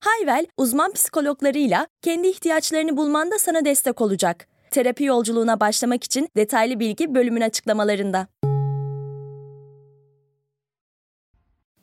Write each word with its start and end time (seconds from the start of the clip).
Hayvel, 0.00 0.46
uzman 0.56 0.92
psikologlarıyla 0.92 1.86
kendi 2.02 2.28
ihtiyaçlarını 2.28 2.96
bulmanda 2.96 3.38
sana 3.38 3.64
destek 3.64 4.00
olacak. 4.00 4.48
Terapi 4.70 5.04
yolculuğuna 5.04 5.60
başlamak 5.60 6.04
için 6.04 6.28
detaylı 6.36 6.80
bilgi 6.80 7.14
bölümün 7.14 7.40
açıklamalarında. 7.40 8.28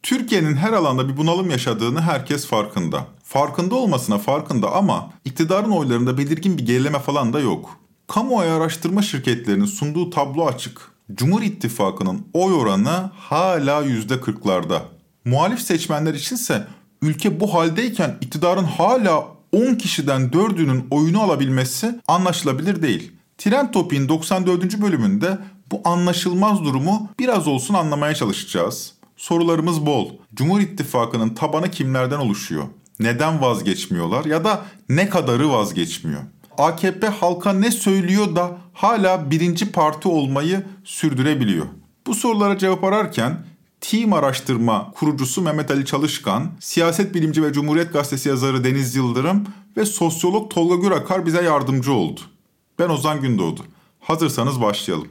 Türkiye'nin 0.03 0.55
her 0.55 0.73
alanda 0.73 1.09
bir 1.09 1.17
bunalım 1.17 1.49
yaşadığını 1.49 2.01
herkes 2.01 2.47
farkında. 2.47 3.07
Farkında 3.23 3.75
olmasına 3.75 4.17
farkında 4.17 4.71
ama 4.71 5.09
iktidarın 5.25 5.71
oylarında 5.71 6.17
belirgin 6.17 6.57
bir 6.57 6.65
gerileme 6.65 6.99
falan 6.99 7.33
da 7.33 7.39
yok. 7.39 7.79
Kamuoyu 8.07 8.51
araştırma 8.51 9.01
şirketlerinin 9.01 9.65
sunduğu 9.65 10.09
tablo 10.09 10.45
açık. 10.45 10.91
Cumhur 11.13 11.41
İttifakı'nın 11.41 12.27
oy 12.33 12.53
oranı 12.53 13.09
hala 13.15 13.83
%40'larda. 13.85 14.79
Muhalif 15.25 15.61
seçmenler 15.61 16.13
içinse 16.13 16.67
ülke 17.01 17.39
bu 17.39 17.53
haldeyken 17.53 18.17
iktidarın 18.21 18.63
hala 18.63 19.27
10 19.51 19.75
kişiden 19.75 20.21
4'ünün 20.21 20.87
oyunu 20.91 21.21
alabilmesi 21.21 21.99
anlaşılabilir 22.07 22.81
değil. 22.81 23.11
Tren 23.37 23.71
Topi'nin 23.71 24.09
94. 24.09 24.81
bölümünde 24.81 25.37
bu 25.71 25.81
anlaşılmaz 25.85 26.63
durumu 26.63 27.09
biraz 27.19 27.47
olsun 27.47 27.73
anlamaya 27.73 28.15
çalışacağız. 28.15 28.93
Sorularımız 29.17 29.85
bol. 29.85 30.09
Cumhur 30.33 30.59
İttifakı'nın 30.59 31.29
tabanı 31.29 31.71
kimlerden 31.71 32.19
oluşuyor? 32.19 32.63
Neden 32.99 33.41
vazgeçmiyorlar 33.41 34.25
ya 34.25 34.43
da 34.43 34.65
ne 34.89 35.09
kadarı 35.09 35.51
vazgeçmiyor? 35.51 36.21
AKP 36.57 37.07
halka 37.07 37.53
ne 37.53 37.71
söylüyor 37.71 38.35
da 38.35 38.57
hala 38.73 39.31
birinci 39.31 39.71
parti 39.71 40.07
olmayı 40.07 40.63
sürdürebiliyor? 40.83 41.65
Bu 42.07 42.15
sorulara 42.15 42.57
cevap 42.57 42.83
ararken 42.83 43.37
Team 43.91 44.13
Araştırma 44.13 44.91
kurucusu 44.95 45.41
Mehmet 45.41 45.71
Ali 45.71 45.85
Çalışkan, 45.85 46.51
siyaset 46.59 47.15
bilimci 47.15 47.43
ve 47.43 47.53
Cumhuriyet 47.53 47.93
Gazetesi 47.93 48.29
yazarı 48.29 48.63
Deniz 48.63 48.95
Yıldırım 48.95 49.47
ve 49.77 49.85
sosyolog 49.85 50.51
Tolga 50.51 50.75
Gürakar 50.75 51.25
bize 51.25 51.43
yardımcı 51.43 51.93
oldu. 51.93 52.21
Ben 52.79 52.89
Ozan 52.89 53.21
Gündoğdu. 53.21 53.61
Hazırsanız 53.99 54.61
başlayalım. 54.61 55.07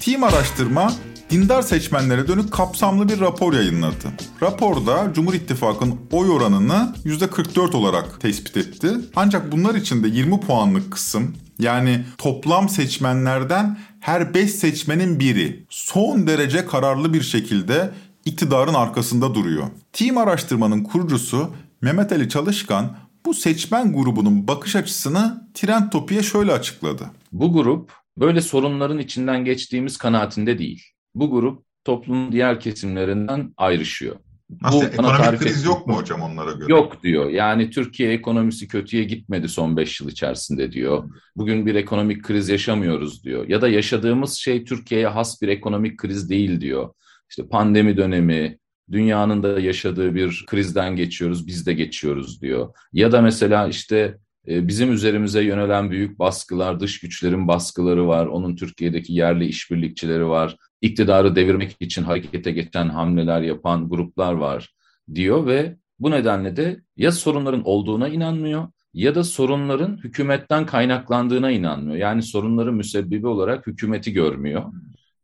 Team 0.00 0.24
Araştırma 0.24 0.92
dindar 1.32 1.62
seçmenlere 1.62 2.28
dönük 2.28 2.52
kapsamlı 2.52 3.08
bir 3.08 3.20
rapor 3.20 3.52
yayınladı. 3.52 4.12
Raporda 4.42 5.12
Cumhur 5.14 5.34
İttifakı'nın 5.34 6.00
oy 6.12 6.30
oranını 6.30 6.94
%44 7.04 7.76
olarak 7.76 8.20
tespit 8.20 8.56
etti. 8.56 8.88
Ancak 9.16 9.52
bunlar 9.52 9.74
içinde 9.74 10.08
20 10.08 10.40
puanlık 10.40 10.92
kısım 10.92 11.36
yani 11.58 12.04
toplam 12.18 12.68
seçmenlerden 12.68 13.78
her 14.00 14.34
5 14.34 14.50
seçmenin 14.50 15.20
biri 15.20 15.64
son 15.70 16.26
derece 16.26 16.66
kararlı 16.66 17.14
bir 17.14 17.22
şekilde 17.22 17.90
iktidarın 18.24 18.74
arkasında 18.74 19.34
duruyor. 19.34 19.66
Team 19.92 20.18
araştırmanın 20.18 20.84
kurucusu 20.84 21.50
Mehmet 21.82 22.12
Ali 22.12 22.28
Çalışkan 22.28 22.96
bu 23.26 23.34
seçmen 23.34 23.92
grubunun 23.92 24.48
bakış 24.48 24.76
açısını 24.76 25.48
Trend 25.54 25.90
Topi'ye 25.90 26.22
şöyle 26.22 26.52
açıkladı. 26.52 27.10
Bu 27.32 27.52
grup 27.52 27.92
böyle 28.18 28.40
sorunların 28.40 28.98
içinden 28.98 29.44
geçtiğimiz 29.44 29.96
kanaatinde 29.96 30.58
değil. 30.58 30.91
Bu 31.14 31.30
grup 31.30 31.64
toplumun 31.84 32.32
diğer 32.32 32.60
kesimlerinden 32.60 33.54
ayrışıyor. 33.56 34.16
Nasıl 34.62 34.80
Bu 34.80 34.84
ekonomik 34.84 35.40
kriz 35.40 35.64
yok 35.64 35.86
mu 35.86 35.96
hocam 35.96 36.20
onlara 36.20 36.52
göre? 36.52 36.72
Yok 36.72 37.02
diyor. 37.02 37.30
Yani 37.30 37.70
Türkiye 37.70 38.12
ekonomisi 38.12 38.68
kötüye 38.68 39.04
gitmedi 39.04 39.48
son 39.48 39.76
5 39.76 40.00
yıl 40.00 40.08
içerisinde 40.08 40.72
diyor. 40.72 41.10
Bugün 41.36 41.66
bir 41.66 41.74
ekonomik 41.74 42.24
kriz 42.24 42.48
yaşamıyoruz 42.48 43.24
diyor. 43.24 43.48
Ya 43.48 43.62
da 43.62 43.68
yaşadığımız 43.68 44.32
şey 44.32 44.64
Türkiye'ye 44.64 45.06
has 45.06 45.42
bir 45.42 45.48
ekonomik 45.48 45.98
kriz 45.98 46.30
değil 46.30 46.60
diyor. 46.60 46.94
İşte 47.30 47.48
pandemi 47.48 47.96
dönemi, 47.96 48.58
dünyanın 48.90 49.42
da 49.42 49.60
yaşadığı 49.60 50.14
bir 50.14 50.44
krizden 50.46 50.96
geçiyoruz, 50.96 51.46
biz 51.46 51.66
de 51.66 51.72
geçiyoruz 51.72 52.42
diyor. 52.42 52.74
Ya 52.92 53.12
da 53.12 53.20
mesela 53.20 53.68
işte 53.68 54.18
bizim 54.46 54.92
üzerimize 54.92 55.42
yönelen 55.42 55.90
büyük 55.90 56.18
baskılar, 56.18 56.80
dış 56.80 57.00
güçlerin 57.00 57.48
baskıları 57.48 58.08
var, 58.08 58.26
onun 58.26 58.56
Türkiye'deki 58.56 59.12
yerli 59.12 59.44
işbirlikçileri 59.46 60.28
var, 60.28 60.56
iktidarı 60.80 61.36
devirmek 61.36 61.76
için 61.80 62.02
harekete 62.02 62.50
geçen 62.52 62.88
hamleler 62.88 63.42
yapan 63.42 63.88
gruplar 63.88 64.32
var 64.32 64.74
diyor 65.14 65.46
ve 65.46 65.76
bu 65.98 66.10
nedenle 66.10 66.56
de 66.56 66.80
ya 66.96 67.12
sorunların 67.12 67.62
olduğuna 67.64 68.08
inanmıyor 68.08 68.68
ya 68.94 69.14
da 69.14 69.24
sorunların 69.24 69.96
hükümetten 69.96 70.66
kaynaklandığına 70.66 71.50
inanmıyor. 71.50 71.96
Yani 71.96 72.22
sorunların 72.22 72.74
müsebbibi 72.74 73.26
olarak 73.26 73.66
hükümeti 73.66 74.12
görmüyor. 74.12 74.64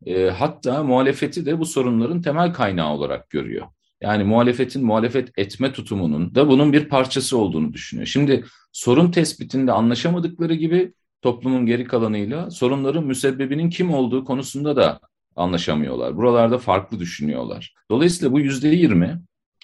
E, 0.07 0.31
hatta 0.31 0.83
muhalefeti 0.83 1.47
de 1.47 1.59
bu 1.59 1.65
sorunların 1.65 2.23
temel 2.23 2.53
kaynağı 2.53 2.93
olarak 2.93 3.31
görüyor. 3.31 3.67
Yani 4.01 4.25
muhalefetin 4.25 4.85
muhalefet 4.85 5.39
etme 5.39 5.73
tutumunun 5.73 6.35
da 6.35 6.49
bunun 6.49 6.73
bir 6.73 6.89
parçası 6.89 7.39
olduğunu 7.39 7.73
düşünüyor. 7.73 8.07
Şimdi 8.07 8.45
sorun 8.73 9.11
tespitinde 9.11 9.73
anlaşamadıkları 9.73 10.55
gibi 10.55 10.93
toplumun 11.23 11.67
geri 11.67 11.85
kalanıyla 11.85 12.51
sorunların 12.51 13.07
müsebbibinin 13.07 13.71
kim 13.71 13.95
olduğu 13.95 14.25
konusunda 14.25 14.77
da 14.77 15.01
anlaşamıyorlar. 15.37 16.17
Buralarda 16.17 16.59
farklı 16.59 17.01
düşünüyorlar. 17.01 17.75
Dolayısıyla 17.91 18.33
bu 18.33 18.41
yüzde 18.41 18.69
yirmi 18.69 19.23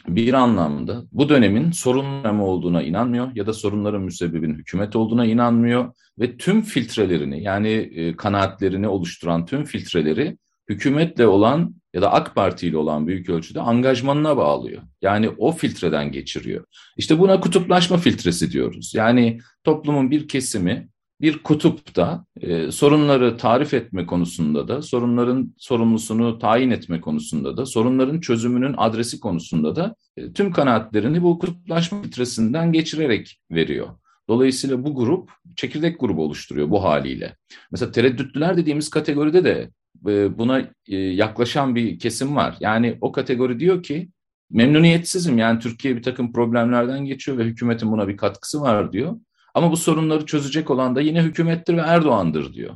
bir 0.09 0.35
anlamda 0.35 1.05
bu 1.13 1.29
dönemin 1.29 1.71
sorun 1.71 2.25
olduğuna 2.25 2.83
inanmıyor 2.83 3.31
ya 3.35 3.47
da 3.47 3.53
sorunların 3.53 4.03
müsebbibinin 4.03 4.55
hükümet 4.55 4.97
olduğuna 4.97 5.27
inanmıyor 5.27 5.95
ve 6.19 6.37
tüm 6.37 6.63
filtrelerini 6.63 7.43
yani 7.43 7.69
e, 7.69 8.17
kanaatlerini 8.17 8.89
oluşturan 8.89 9.47
tüm 9.47 9.65
filtreleri 9.65 10.39
hükümetle 10.69 11.27
olan 11.27 11.75
ya 11.95 12.03
da 12.03 12.13
AK 12.13 12.35
Parti 12.35 12.67
ile 12.67 12.77
olan 12.77 13.07
büyük 13.07 13.29
ölçüde 13.29 13.61
angajmanına 13.61 14.37
bağlıyor. 14.37 14.83
Yani 15.03 15.29
o 15.39 15.53
filtreden 15.53 16.13
geçiriyor. 16.13 16.65
İşte 16.97 17.19
buna 17.19 17.41
kutuplaşma 17.41 17.97
filtresi 17.97 18.53
diyoruz. 18.53 18.93
Yani 18.95 19.41
toplumun 19.65 20.11
bir 20.11 20.29
kesimi 20.29 20.89
bir 21.21 21.39
kutupta 21.39 22.25
e, 22.41 22.71
sorunları 22.71 23.37
tarif 23.37 23.75
etme 23.75 24.07
konusunda 24.07 24.69
da, 24.69 24.83
sorunların 24.83 25.55
sorumlusunu 25.59 26.39
tayin 26.39 26.71
etme 26.71 27.01
konusunda 27.01 27.57
da, 27.57 27.67
sorunların 27.67 28.21
çözümünün 28.21 28.75
adresi 28.77 29.21
konusunda 29.21 29.77
da 29.77 29.97
e, 30.17 30.33
tüm 30.33 30.53
kanaatlerini 30.53 31.23
bu 31.23 31.39
kutuplaşma 31.39 32.03
filtresinden 32.03 32.73
geçirerek 32.73 33.41
veriyor. 33.51 33.89
Dolayısıyla 34.29 34.85
bu 34.85 34.95
grup 34.95 35.31
çekirdek 35.57 36.01
grubu 36.01 36.25
oluşturuyor 36.25 36.71
bu 36.71 36.85
haliyle. 36.85 37.37
Mesela 37.71 37.93
tereddütlüler 37.93 38.57
dediğimiz 38.57 38.91
kategoride 38.91 39.45
de 39.45 39.71
e, 40.09 40.39
buna 40.39 40.61
e, 40.87 40.97
yaklaşan 40.97 41.75
bir 41.75 41.99
kesim 41.99 42.37
var. 42.37 42.57
Yani 42.61 42.99
o 43.01 43.13
kategori 43.13 43.61
diyor 43.61 43.83
ki 43.83 44.09
memnuniyetsizim 44.51 45.39
yani 45.39 45.59
Türkiye 45.61 45.97
bir 45.97 46.03
takım 46.03 46.33
problemlerden 46.33 47.05
geçiyor 47.05 47.39
ve 47.39 47.45
hükümetin 47.45 47.93
buna 47.93 48.09
bir 48.09 48.17
katkısı 48.17 48.61
var 48.61 48.93
diyor. 48.93 49.17
Ama 49.55 49.71
bu 49.71 49.77
sorunları 49.77 50.27
çözecek 50.27 50.71
olan 50.71 50.97
da 50.97 51.01
yine 51.01 51.23
hükümettir 51.23 51.77
ve 51.77 51.81
Erdoğan'dır 51.81 52.55
diyor. 52.55 52.75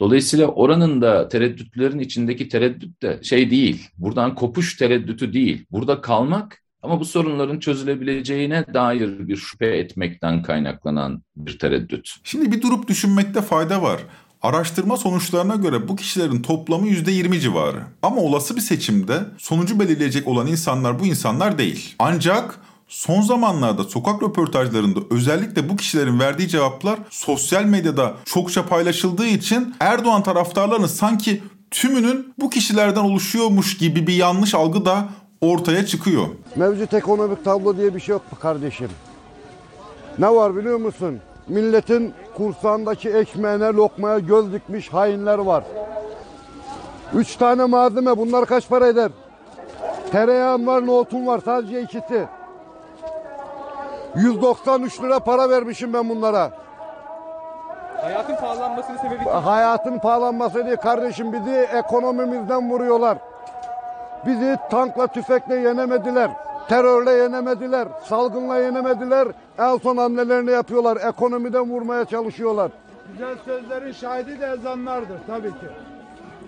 Dolayısıyla 0.00 0.46
oranın 0.46 1.02
da 1.02 1.28
tereddütlerin 1.28 1.98
içindeki 1.98 2.48
tereddüt 2.48 3.02
de 3.02 3.20
şey 3.22 3.50
değil, 3.50 3.88
buradan 3.98 4.34
kopuş 4.34 4.76
tereddütü 4.76 5.32
değil, 5.32 5.64
burada 5.70 6.00
kalmak 6.00 6.62
ama 6.82 7.00
bu 7.00 7.04
sorunların 7.04 7.58
çözülebileceğine 7.58 8.64
dair 8.74 9.28
bir 9.28 9.36
şüphe 9.36 9.66
etmekten 9.66 10.42
kaynaklanan 10.42 11.22
bir 11.36 11.58
tereddüt. 11.58 12.14
Şimdi 12.24 12.52
bir 12.52 12.62
durup 12.62 12.88
düşünmekte 12.88 13.42
fayda 13.42 13.82
var. 13.82 14.00
Araştırma 14.42 14.96
sonuçlarına 14.96 15.54
göre 15.56 15.88
bu 15.88 15.96
kişilerin 15.96 16.42
toplamı 16.42 16.86
%20 16.86 17.40
civarı. 17.40 17.82
Ama 18.02 18.20
olası 18.20 18.56
bir 18.56 18.60
seçimde 18.60 19.20
sonucu 19.38 19.80
belirleyecek 19.80 20.28
olan 20.28 20.46
insanlar 20.46 21.00
bu 21.00 21.06
insanlar 21.06 21.58
değil. 21.58 21.94
Ancak 21.98 22.60
Son 22.88 23.20
zamanlarda 23.22 23.84
sokak 23.84 24.22
röportajlarında 24.22 25.00
özellikle 25.10 25.68
bu 25.68 25.76
kişilerin 25.76 26.20
verdiği 26.20 26.48
cevaplar 26.48 26.98
sosyal 27.10 27.64
medyada 27.64 28.14
çokça 28.24 28.66
paylaşıldığı 28.66 29.26
için 29.26 29.74
Erdoğan 29.80 30.22
taraftarlarının 30.22 30.86
sanki 30.86 31.42
tümünün 31.70 32.34
bu 32.40 32.50
kişilerden 32.50 33.00
oluşuyormuş 33.00 33.76
gibi 33.76 34.06
bir 34.06 34.14
yanlış 34.14 34.54
algı 34.54 34.84
da 34.84 35.08
ortaya 35.40 35.86
çıkıyor. 35.86 36.26
Mevcut 36.56 36.94
ekonomik 36.94 37.44
tablo 37.44 37.76
diye 37.76 37.94
bir 37.94 38.00
şey 38.00 38.12
yok 38.12 38.22
kardeşim. 38.40 38.88
Ne 40.18 40.30
var 40.30 40.56
biliyor 40.56 40.78
musun? 40.78 41.18
Milletin 41.48 42.14
kursağındaki 42.36 43.10
ekmeğine 43.10 43.66
lokmaya 43.66 44.18
göz 44.18 44.52
dikmiş 44.52 44.92
hainler 44.92 45.38
var. 45.38 45.64
Üç 47.14 47.36
tane 47.36 47.64
malzeme 47.64 48.16
bunlar 48.16 48.46
kaç 48.46 48.68
para 48.68 48.86
eder? 48.86 49.10
Tereyağım 50.12 50.66
var, 50.66 50.86
nohutum 50.86 51.26
var. 51.26 51.40
Sadece 51.44 51.82
ikisi. 51.82 52.26
193 54.14 55.02
lira 55.02 55.18
para 55.18 55.50
vermişim 55.50 55.92
ben 55.92 56.08
bunlara. 56.08 56.50
Hayatın 58.00 58.36
pahalanmasının 58.36 58.98
sebebi 58.98 59.24
Hayatın 59.24 59.98
pahalanması 59.98 60.66
değil 60.66 60.76
kardeşim 60.76 61.32
bizi 61.32 61.54
ekonomimizden 61.54 62.70
vuruyorlar. 62.70 63.18
Bizi 64.26 64.58
tankla 64.70 65.06
tüfekle 65.06 65.56
yenemediler. 65.56 66.30
Terörle 66.68 67.10
yenemediler. 67.10 67.88
Salgınla 68.04 68.56
yenemediler. 68.56 69.28
En 69.58 69.76
son 69.76 69.96
hamlelerini 69.96 70.50
yapıyorlar. 70.50 70.98
Ekonomiden 71.08 71.70
vurmaya 71.70 72.04
çalışıyorlar. 72.04 72.70
Güzel 73.12 73.36
sözlerin 73.44 73.92
şahidi 73.92 74.40
de 74.40 74.46
ezanlardır 74.46 75.18
tabii 75.26 75.50
ki. 75.50 75.66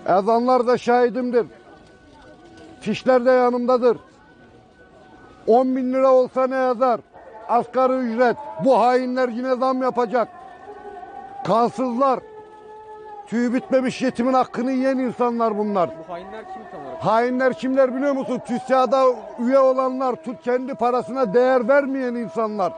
Ezanlar 0.06 0.66
da 0.66 0.78
şahidimdir. 0.78 1.46
Fişler 2.80 3.24
de 3.24 3.30
yanımdadır. 3.30 3.96
10 5.46 5.76
bin 5.76 5.92
lira 5.92 6.12
olsa 6.12 6.46
ne 6.46 6.54
yazar? 6.56 7.00
Asgari 7.48 7.92
ücret. 7.92 8.36
Bu 8.64 8.78
hainler 8.78 9.28
yine 9.28 9.54
zam 9.54 9.82
yapacak. 9.82 10.28
Kansızlar. 11.46 12.20
Tüyü 13.26 13.54
bitmemiş 13.54 14.02
yetimin 14.02 14.32
hakkını 14.32 14.72
yiyen 14.72 14.98
insanlar 14.98 15.58
bunlar. 15.58 15.90
bu 16.08 16.12
hainler 16.12 16.44
kim 16.54 16.62
tam 16.70 16.80
olarak? 16.86 17.04
Hainler 17.04 17.52
kimler 17.54 17.96
biliyor 17.96 18.12
musun? 18.12 18.40
TÜSİAD'a 18.46 19.04
üye 19.38 19.58
olanlar, 19.58 20.16
tut 20.16 20.42
kendi 20.42 20.74
parasına 20.74 21.34
değer 21.34 21.68
vermeyen 21.68 22.14
insanlar. 22.14 22.72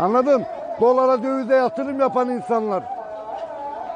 Anladın? 0.00 0.42
Dolara 0.80 1.22
dövize 1.22 1.54
yatırım 1.54 2.00
yapan 2.00 2.28
insanlar. 2.28 2.84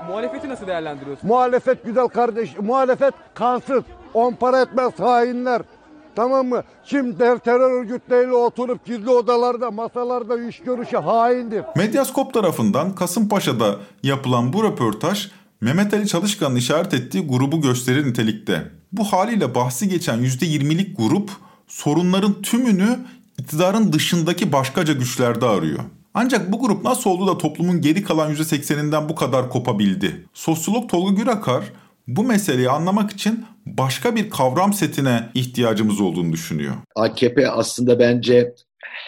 Muhalefeti 0.09 0.49
nasıl 0.49 0.67
değerlendiriyorsun? 0.67 1.29
Muhalefet 1.29 1.85
güzel 1.85 2.09
kardeş. 2.09 2.59
Muhalefet 2.59 3.15
kansız. 3.35 3.83
On 4.15 4.33
para 4.33 4.61
etmez 4.61 4.93
hainler. 4.99 5.63
Tamam 6.17 6.47
mı? 6.47 6.63
Kim 6.85 7.19
der 7.19 7.39
terör 7.39 7.81
örgütleriyle 7.81 8.35
oturup 8.35 8.85
gizli 8.85 9.11
odalarda, 9.11 9.71
masalarda 9.71 10.41
iş 10.49 10.59
görüşü 10.59 10.97
haindir. 10.97 11.65
Medyaskop 11.77 12.35
tarafından 12.35 12.95
Kasımpaşa'da 12.95 13.77
yapılan 14.03 14.53
bu 14.53 14.65
röportaj 14.65 15.31
Mehmet 15.61 15.95
Ali 15.95 16.09
Çalışkan'ın 16.09 16.57
işaret 16.57 16.95
ettiği 16.95 17.27
grubu 17.29 17.61
gösterir 17.61 18.07
nitelikte. 18.07 18.71
Bu 18.93 19.05
haliyle 19.05 19.55
bahsi 19.55 19.89
geçen 19.89 20.19
%20'lik 20.19 20.99
grup 20.99 21.31
sorunların 21.67 22.43
tümünü 22.43 22.99
iktidarın 23.39 23.93
dışındaki 23.93 24.53
başkaca 24.53 24.93
güçlerde 24.93 25.47
arıyor. 25.47 25.81
Ancak 26.15 26.53
bu 26.53 26.61
grup 26.61 26.85
nasıl 26.85 27.11
oldu 27.11 27.27
da 27.27 27.39
toplumun 27.39 27.81
geri 27.81 28.05
kalan 28.05 28.35
%80'inden 28.35 29.09
bu 29.09 29.15
kadar 29.15 29.51
kopabildi? 29.51 30.27
Sosyolog 30.35 30.91
Tolga 30.91 31.15
Gürakar 31.15 31.65
bu 32.09 32.25
meseleyi 32.25 32.71
anlamak 32.71 33.11
için 33.11 33.47
başka 33.67 34.17
bir 34.17 34.31
kavram 34.31 34.73
setine 34.73 35.29
ihtiyacımız 35.35 36.01
olduğunu 36.01 36.33
düşünüyor. 36.33 36.75
AKP 36.97 37.51
aslında 37.51 37.99
bence 37.99 38.55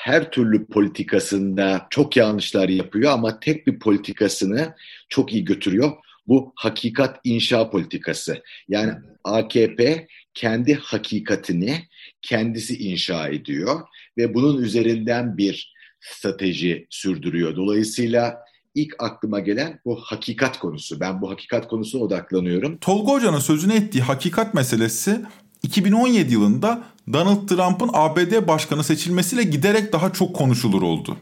her 0.04 0.30
türlü 0.30 0.66
politikasında 0.66 1.86
çok 1.90 2.16
yanlışlar 2.16 2.68
yapıyor 2.68 3.12
ama 3.12 3.40
tek 3.40 3.66
bir 3.66 3.78
politikasını 3.78 4.74
çok 5.08 5.32
iyi 5.32 5.44
götürüyor. 5.44 5.92
Bu 6.28 6.52
hakikat 6.56 7.20
inşa 7.24 7.70
politikası. 7.70 8.42
Yani 8.68 8.92
AKP 9.24 10.06
kendi 10.34 10.74
hakikatini 10.74 11.82
kendisi 12.22 12.78
inşa 12.78 13.28
ediyor 13.28 13.80
ve 14.18 14.34
bunun 14.34 14.62
üzerinden 14.62 15.36
bir 15.36 15.74
strateji 16.00 16.86
sürdürüyor. 16.90 17.56
Dolayısıyla 17.56 18.38
ilk 18.74 18.94
aklıma 18.98 19.40
gelen 19.40 19.80
bu 19.84 19.96
hakikat 19.96 20.58
konusu. 20.58 21.00
Ben 21.00 21.20
bu 21.20 21.30
hakikat 21.30 21.68
konusuna 21.68 22.02
odaklanıyorum. 22.02 22.78
Tolga 22.78 23.12
Hoca'nın 23.12 23.38
sözünü 23.38 23.72
ettiği 23.72 24.02
hakikat 24.02 24.54
meselesi 24.54 25.20
2017 25.62 26.32
yılında 26.32 26.84
Donald 27.12 27.48
Trump'ın 27.48 27.90
ABD 27.92 28.48
başkanı 28.48 28.84
seçilmesiyle 28.84 29.42
giderek 29.42 29.92
daha 29.92 30.12
çok 30.12 30.36
konuşulur 30.36 30.82
oldu. 30.82 31.16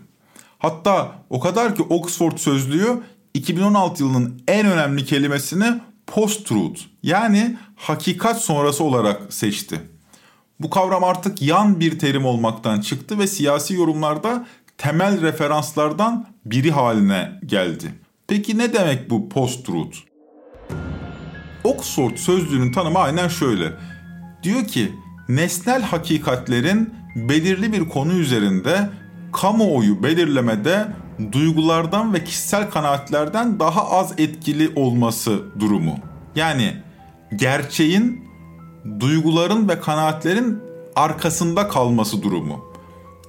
Hatta 0.59 1.25
o 1.31 1.41
kadar 1.41 1.77
ki 1.77 1.83
Oxford 1.83 2.39
Sözlüğü 2.39 3.03
2016 3.35 4.03
yılının 4.03 4.43
en 4.49 4.67
önemli 4.67 5.05
kelimesini 5.05 5.81
post-truth 6.07 6.81
yani 7.03 7.57
hakikat 7.77 8.41
sonrası 8.41 8.85
olarak 8.85 9.33
seçti. 9.33 9.81
Bu 10.61 10.71
kavram 10.71 11.05
artık 11.05 11.43
yan 11.43 11.81
bir 11.81 11.99
terim 11.99 12.25
olmaktan 12.25 12.81
çıktı 12.81 13.19
ve 13.19 13.27
siyasi 13.27 13.75
yorumlarda 13.75 14.47
temel 14.79 15.21
referanslardan 15.21 16.27
biri 16.45 16.71
haline 16.71 17.41
geldi. 17.47 17.95
Peki 18.29 18.59
ne 18.59 18.73
demek 18.73 19.11
bu 19.11 19.29
post-truth? 19.29 19.97
Oxford 21.65 22.17
sözlüğünün 22.17 22.73
tanımı 22.73 22.99
aynen 22.99 23.29
şöyle. 23.29 23.73
Diyor 24.43 24.67
ki 24.67 24.93
nesnel 25.29 25.83
hakikatlerin 25.83 26.95
belirli 27.17 27.73
bir 27.73 27.89
konu 27.89 28.13
üzerinde 28.13 28.91
kamuoyu 29.33 30.03
belirlemede 30.03 30.89
duygulardan 31.33 32.15
ve 32.15 32.25
kişisel 32.25 32.71
kanaatlerden 32.71 33.61
daha 33.61 33.91
az 33.91 34.15
etkili 34.19 34.73
olması 34.77 35.43
durumu. 35.61 35.99
Yani 36.37 36.77
gerçeğin 37.37 38.25
duyguların 39.01 39.69
ve 39.69 39.81
kanaatlerin 39.81 40.59
arkasında 40.97 41.69
kalması 41.69 42.23
durumu. 42.23 42.65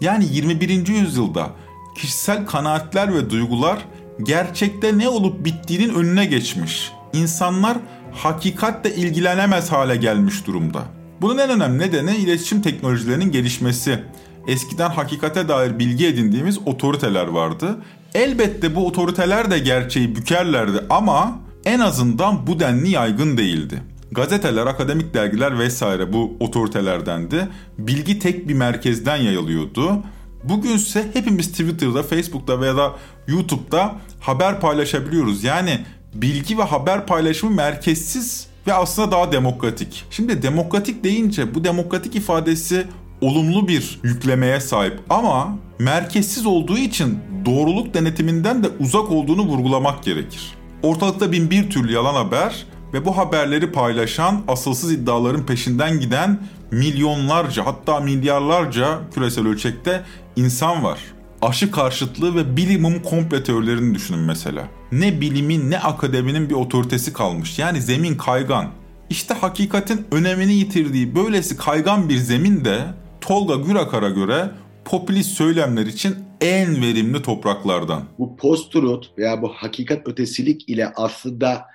Yani 0.02 0.26
21. 0.32 0.88
yüzyılda 0.88 1.50
kişisel 1.96 2.46
kanaatler 2.46 3.14
ve 3.14 3.30
duygular 3.30 3.86
gerçekte 4.24 4.98
ne 4.98 5.10
olup 5.10 5.46
bittiğinin 5.46 5.94
önüne 5.94 6.26
geçmiş. 6.26 6.92
İnsanlar 7.14 7.78
hakikatle 8.12 8.96
ilgilenemez 8.96 9.72
hale 9.72 9.96
gelmiş 9.96 10.48
durumda. 10.48 10.84
Bunun 11.22 11.38
en 11.38 11.50
önemli 11.50 11.80
nedeni 11.80 12.16
iletişim 12.16 12.62
teknolojilerinin 12.62 13.32
gelişmesi. 13.32 14.04
Eskiden 14.48 14.90
hakikate 14.90 15.48
dair 15.48 15.80
bilgi 15.80 16.08
edindiğimiz 16.08 16.60
otoriteler 16.66 17.28
vardı. 17.28 17.78
Elbette 18.14 18.76
bu 18.76 18.88
otoriteler 18.88 19.52
de 19.52 19.60
gerçeği 19.60 20.16
bükerlerdi 20.16 20.80
ama 20.90 21.40
en 21.66 21.80
azından 21.80 22.48
bu 22.48 22.60
denli 22.60 22.90
yaygın 22.90 23.38
değildi. 23.38 23.82
Gazeteler, 24.12 24.66
akademik 24.66 25.14
dergiler 25.14 25.60
vesaire 25.60 26.14
bu 26.14 26.38
otoritelerdendi. 26.40 27.48
Bilgi 27.78 28.20
tek 28.20 28.50
bir 28.50 28.54
merkezden 28.54 29.18
yayılıyordu. 29.18 30.04
Bugünse 30.44 31.06
hepimiz 31.14 31.52
Twitter'da, 31.52 32.04
Facebook'ta 32.04 32.62
veya 32.62 32.78
da 32.78 32.94
YouTube'da 33.28 33.96
haber 34.20 34.60
paylaşabiliyoruz. 34.60 35.44
Yani 35.44 35.80
bilgi 36.14 36.58
ve 36.58 36.64
haber 36.64 37.06
paylaşımı 37.06 37.56
merkezsiz 37.56 38.48
ve 38.68 38.74
aslında 38.74 39.12
daha 39.12 39.32
demokratik. 39.32 40.04
Şimdi 40.12 40.42
demokratik 40.42 41.04
deyince 41.04 41.56
bu 41.56 41.64
demokratik 41.64 42.16
ifadesi 42.16 42.88
olumlu 43.22 43.68
bir 43.68 44.00
yüklemeye 44.04 44.60
sahip 44.60 45.00
ama 45.10 45.58
merkezsiz 45.80 46.46
olduğu 46.46 46.78
için 46.78 47.20
doğruluk 47.46 47.94
denetiminden 47.94 48.64
de 48.64 48.68
uzak 48.80 49.12
olduğunu 49.12 49.42
vurgulamak 49.42 50.04
gerekir. 50.04 50.54
Ortalıkta 50.84 51.32
bin 51.32 51.50
bir 51.50 51.70
türlü 51.70 51.92
yalan 51.92 52.14
haber 52.14 52.66
ve 52.94 53.06
bu 53.06 53.18
haberleri 53.18 53.72
paylaşan, 53.72 54.42
asılsız 54.48 54.92
iddiaların 54.92 55.46
peşinden 55.46 56.00
giden 56.00 56.40
milyonlarca 56.72 57.66
hatta 57.66 58.00
milyarlarca 58.00 59.00
küresel 59.14 59.48
ölçekte 59.48 60.04
insan 60.36 60.84
var. 60.84 61.00
Aşı 61.42 61.72
karşıtlığı 61.72 62.36
ve 62.36 62.58
bilimum 62.58 63.02
komple 63.02 63.44
teorilerini 63.44 63.96
düşünün 63.96 64.20
mesela. 64.20 64.68
Ne 64.92 65.22
bilimin 65.22 65.72
ne 65.72 65.80
akademinin 65.80 66.50
bir 66.50 66.56
otoritesi 66.56 67.14
kalmış. 67.14 67.60
Yani 67.60 67.82
zemin 67.82 68.18
kaygan. 68.18 68.70
İşte 69.10 69.34
hakikatin 69.34 70.06
önemini 70.12 70.54
yitirdiği 70.54 71.16
böylesi 71.16 71.58
kaygan 71.58 72.10
bir 72.10 72.18
zemin 72.18 72.66
de 72.66 72.80
Tolga 73.28 73.56
Gürakar'a 73.56 74.10
göre 74.10 74.50
popülist 74.86 75.30
söylemler 75.30 75.86
için 75.86 76.16
en 76.42 76.82
verimli 76.82 77.22
topraklardan. 77.22 78.04
Bu 78.20 78.38
post-truth 78.38 79.08
veya 79.18 79.42
bu 79.42 79.48
hakikat 79.50 80.08
ötesilik 80.08 80.70
ile 80.70 80.88
aslında 80.96 81.66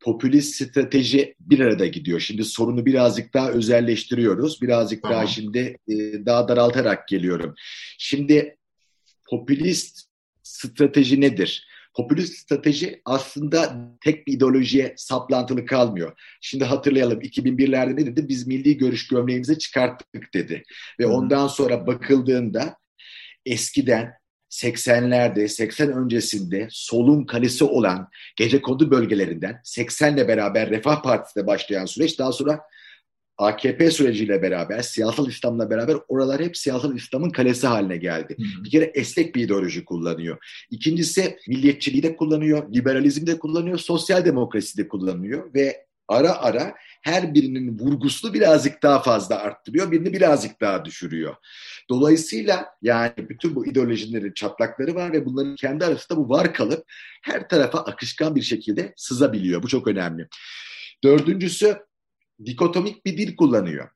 popülist 0.00 0.54
strateji 0.54 1.34
bir 1.40 1.60
arada 1.60 1.86
gidiyor. 1.86 2.20
Şimdi 2.20 2.44
sorunu 2.44 2.86
birazcık 2.86 3.34
daha 3.34 3.50
özelleştiriyoruz. 3.50 4.62
Birazcık 4.62 5.04
daha 5.04 5.26
şimdi 5.26 5.78
e, 5.88 5.94
daha 6.26 6.48
daraltarak 6.48 7.08
geliyorum. 7.08 7.54
Şimdi 7.98 8.56
popülist 9.30 10.00
strateji 10.42 11.20
nedir? 11.20 11.67
Popülist 11.98 12.38
strateji 12.38 13.02
aslında 13.04 13.88
tek 14.04 14.26
bir 14.26 14.32
ideolojiye 14.32 14.94
saplantılı 14.96 15.66
kalmıyor. 15.66 16.12
Şimdi 16.40 16.64
hatırlayalım 16.64 17.20
2001'lerde 17.20 17.96
ne 17.96 18.06
dedi? 18.06 18.28
Biz 18.28 18.46
milli 18.46 18.76
görüş 18.76 19.08
gömleğimizi 19.08 19.58
çıkarttık 19.58 20.34
dedi. 20.34 20.62
Ve 21.00 21.06
ondan 21.06 21.46
sonra 21.46 21.86
bakıldığında 21.86 22.76
eskiden 23.46 24.12
80'lerde, 24.50 25.48
80 25.48 25.92
öncesinde 25.92 26.68
solun 26.70 27.24
kalesi 27.24 27.64
olan 27.64 28.08
gece 28.36 28.62
kondu 28.62 28.90
bölgelerinden 28.90 29.60
80'le 29.64 30.28
beraber 30.28 30.70
Refah 30.70 31.02
Partisi'ne 31.02 31.46
başlayan 31.46 31.86
süreç 31.86 32.18
daha 32.18 32.32
sonra 32.32 32.60
AKP 33.38 33.90
süreciyle 33.90 34.42
beraber, 34.42 34.82
siyasal 34.82 35.28
İslam'la 35.28 35.70
beraber 35.70 35.96
oralar 36.08 36.40
hep 36.40 36.56
siyasal 36.56 36.96
İslam'ın 36.96 37.30
kalesi 37.30 37.66
haline 37.66 37.96
geldi. 37.96 38.36
Hı. 38.38 38.64
Bir 38.64 38.70
kere 38.70 38.84
esnek 38.84 39.34
bir 39.34 39.44
ideoloji 39.44 39.84
kullanıyor. 39.84 40.64
İkincisi 40.70 41.38
milliyetçiliği 41.48 42.02
de 42.02 42.16
kullanıyor, 42.16 42.72
liberalizmi 42.74 43.26
de 43.26 43.38
kullanıyor, 43.38 43.78
sosyal 43.78 44.24
demokrasi 44.24 44.78
de 44.78 44.88
kullanıyor 44.88 45.54
ve 45.54 45.88
ara 46.08 46.38
ara 46.38 46.74
her 47.02 47.34
birinin 47.34 47.78
vurgusunu 47.78 48.34
birazcık 48.34 48.82
daha 48.82 49.02
fazla 49.02 49.38
arttırıyor, 49.38 49.90
birini 49.90 50.12
birazcık 50.12 50.60
daha 50.60 50.84
düşürüyor. 50.84 51.34
Dolayısıyla 51.90 52.66
yani 52.82 53.12
bütün 53.18 53.54
bu 53.54 53.66
ideolojilerin 53.66 54.32
çatlakları 54.32 54.94
var 54.94 55.12
ve 55.12 55.26
bunların 55.26 55.54
kendi 55.54 55.84
arasında 55.84 56.18
bu 56.18 56.28
var 56.28 56.54
kalıp 56.54 56.84
her 57.22 57.48
tarafa 57.48 57.78
akışkan 57.78 58.34
bir 58.34 58.42
şekilde 58.42 58.92
sızabiliyor. 58.96 59.62
Bu 59.62 59.68
çok 59.68 59.86
önemli. 59.86 60.28
Dördüncüsü 61.04 61.87
dikotomik 62.46 63.06
bir 63.06 63.18
dil 63.18 63.36
kullanıyor. 63.36 63.88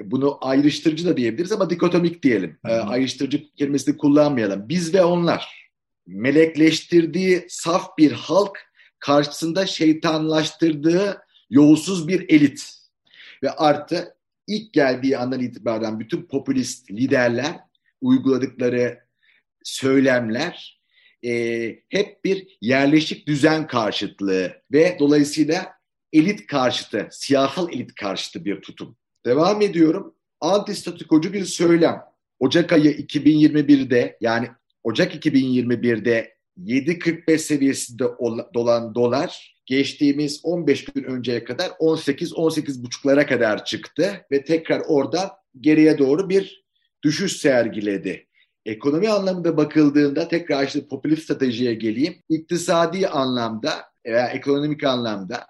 E, 0.00 0.10
bunu 0.10 0.38
ayrıştırıcı 0.40 1.06
da 1.06 1.16
diyebiliriz 1.16 1.52
ama 1.52 1.70
dikotomik 1.70 2.22
diyelim. 2.22 2.58
E, 2.64 2.72
ayrıştırıcı 2.72 3.52
kelimesini 3.54 3.96
kullanmayalım. 3.96 4.68
Biz 4.68 4.94
ve 4.94 5.04
onlar 5.04 5.70
melekleştirdiği 6.06 7.46
saf 7.48 7.98
bir 7.98 8.12
halk 8.12 8.58
karşısında 8.98 9.66
şeytanlaştırdığı 9.66 11.22
yolsuz 11.50 12.08
bir 12.08 12.28
elit. 12.28 12.70
Ve 13.42 13.50
artı 13.50 14.14
ilk 14.46 14.72
geldiği 14.72 15.18
andan 15.18 15.40
itibaren 15.40 16.00
bütün 16.00 16.22
popülist 16.22 16.90
liderler 16.90 17.56
uyguladıkları 18.00 18.98
söylemler 19.62 20.80
e, 21.24 21.32
hep 21.88 22.24
bir 22.24 22.58
yerleşik 22.60 23.26
düzen 23.26 23.66
karşıtlığı 23.66 24.52
ve 24.72 24.96
dolayısıyla 24.98 25.77
elit 26.12 26.46
karşıtı, 26.46 27.08
siyasal 27.10 27.72
elit 27.72 27.94
karşıtı 27.94 28.44
bir 28.44 28.60
tutum. 28.60 28.96
Devam 29.26 29.62
ediyorum. 29.62 30.14
Antistatikocu 30.40 31.32
bir 31.32 31.44
söylem. 31.44 32.02
Ocak 32.38 32.72
ayı 32.72 32.92
2021'de 32.92 34.18
yani 34.20 34.48
Ocak 34.82 35.26
2021'de 35.26 36.34
7.45 36.58 37.38
seviyesinde 37.38 38.04
dolan 38.54 38.94
dolar 38.94 39.58
geçtiğimiz 39.66 40.40
15 40.42 40.84
gün 40.84 41.04
önceye 41.04 41.44
kadar 41.44 41.66
18-18,5'lara 41.68 43.26
kadar 43.26 43.64
çıktı 43.64 44.26
ve 44.32 44.44
tekrar 44.44 44.82
orada 44.88 45.36
geriye 45.60 45.98
doğru 45.98 46.28
bir 46.28 46.64
düşüş 47.04 47.36
sergiledi. 47.36 48.26
Ekonomi 48.64 49.08
anlamında 49.08 49.56
bakıldığında 49.56 50.28
tekrar 50.28 50.66
işte 50.66 50.88
popülist 50.88 51.22
stratejiye 51.22 51.74
geleyim. 51.74 52.22
İktisadi 52.28 53.08
anlamda 53.08 53.70
veya 54.06 54.26
ekonomik 54.26 54.84
anlamda 54.84 55.46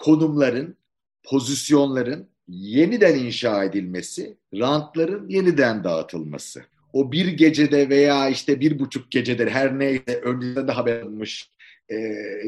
konumların, 0.00 0.76
pozisyonların 1.24 2.28
yeniden 2.48 3.18
inşa 3.18 3.64
edilmesi, 3.64 4.36
rantların 4.54 5.28
yeniden 5.28 5.84
dağıtılması. 5.84 6.62
O 6.92 7.12
bir 7.12 7.28
gecede 7.28 7.88
veya 7.88 8.28
işte 8.28 8.60
bir 8.60 8.78
buçuk 8.78 9.10
gecede 9.10 9.50
her 9.50 9.78
neyse 9.78 10.20
önceden 10.22 10.68
de 10.68 10.72
haber 10.72 11.02
alınmış 11.02 11.50
e, 11.88 11.96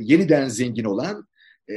yeniden 0.01 0.49
zengin 0.49 0.85
olan 0.85 1.29
e, 1.69 1.75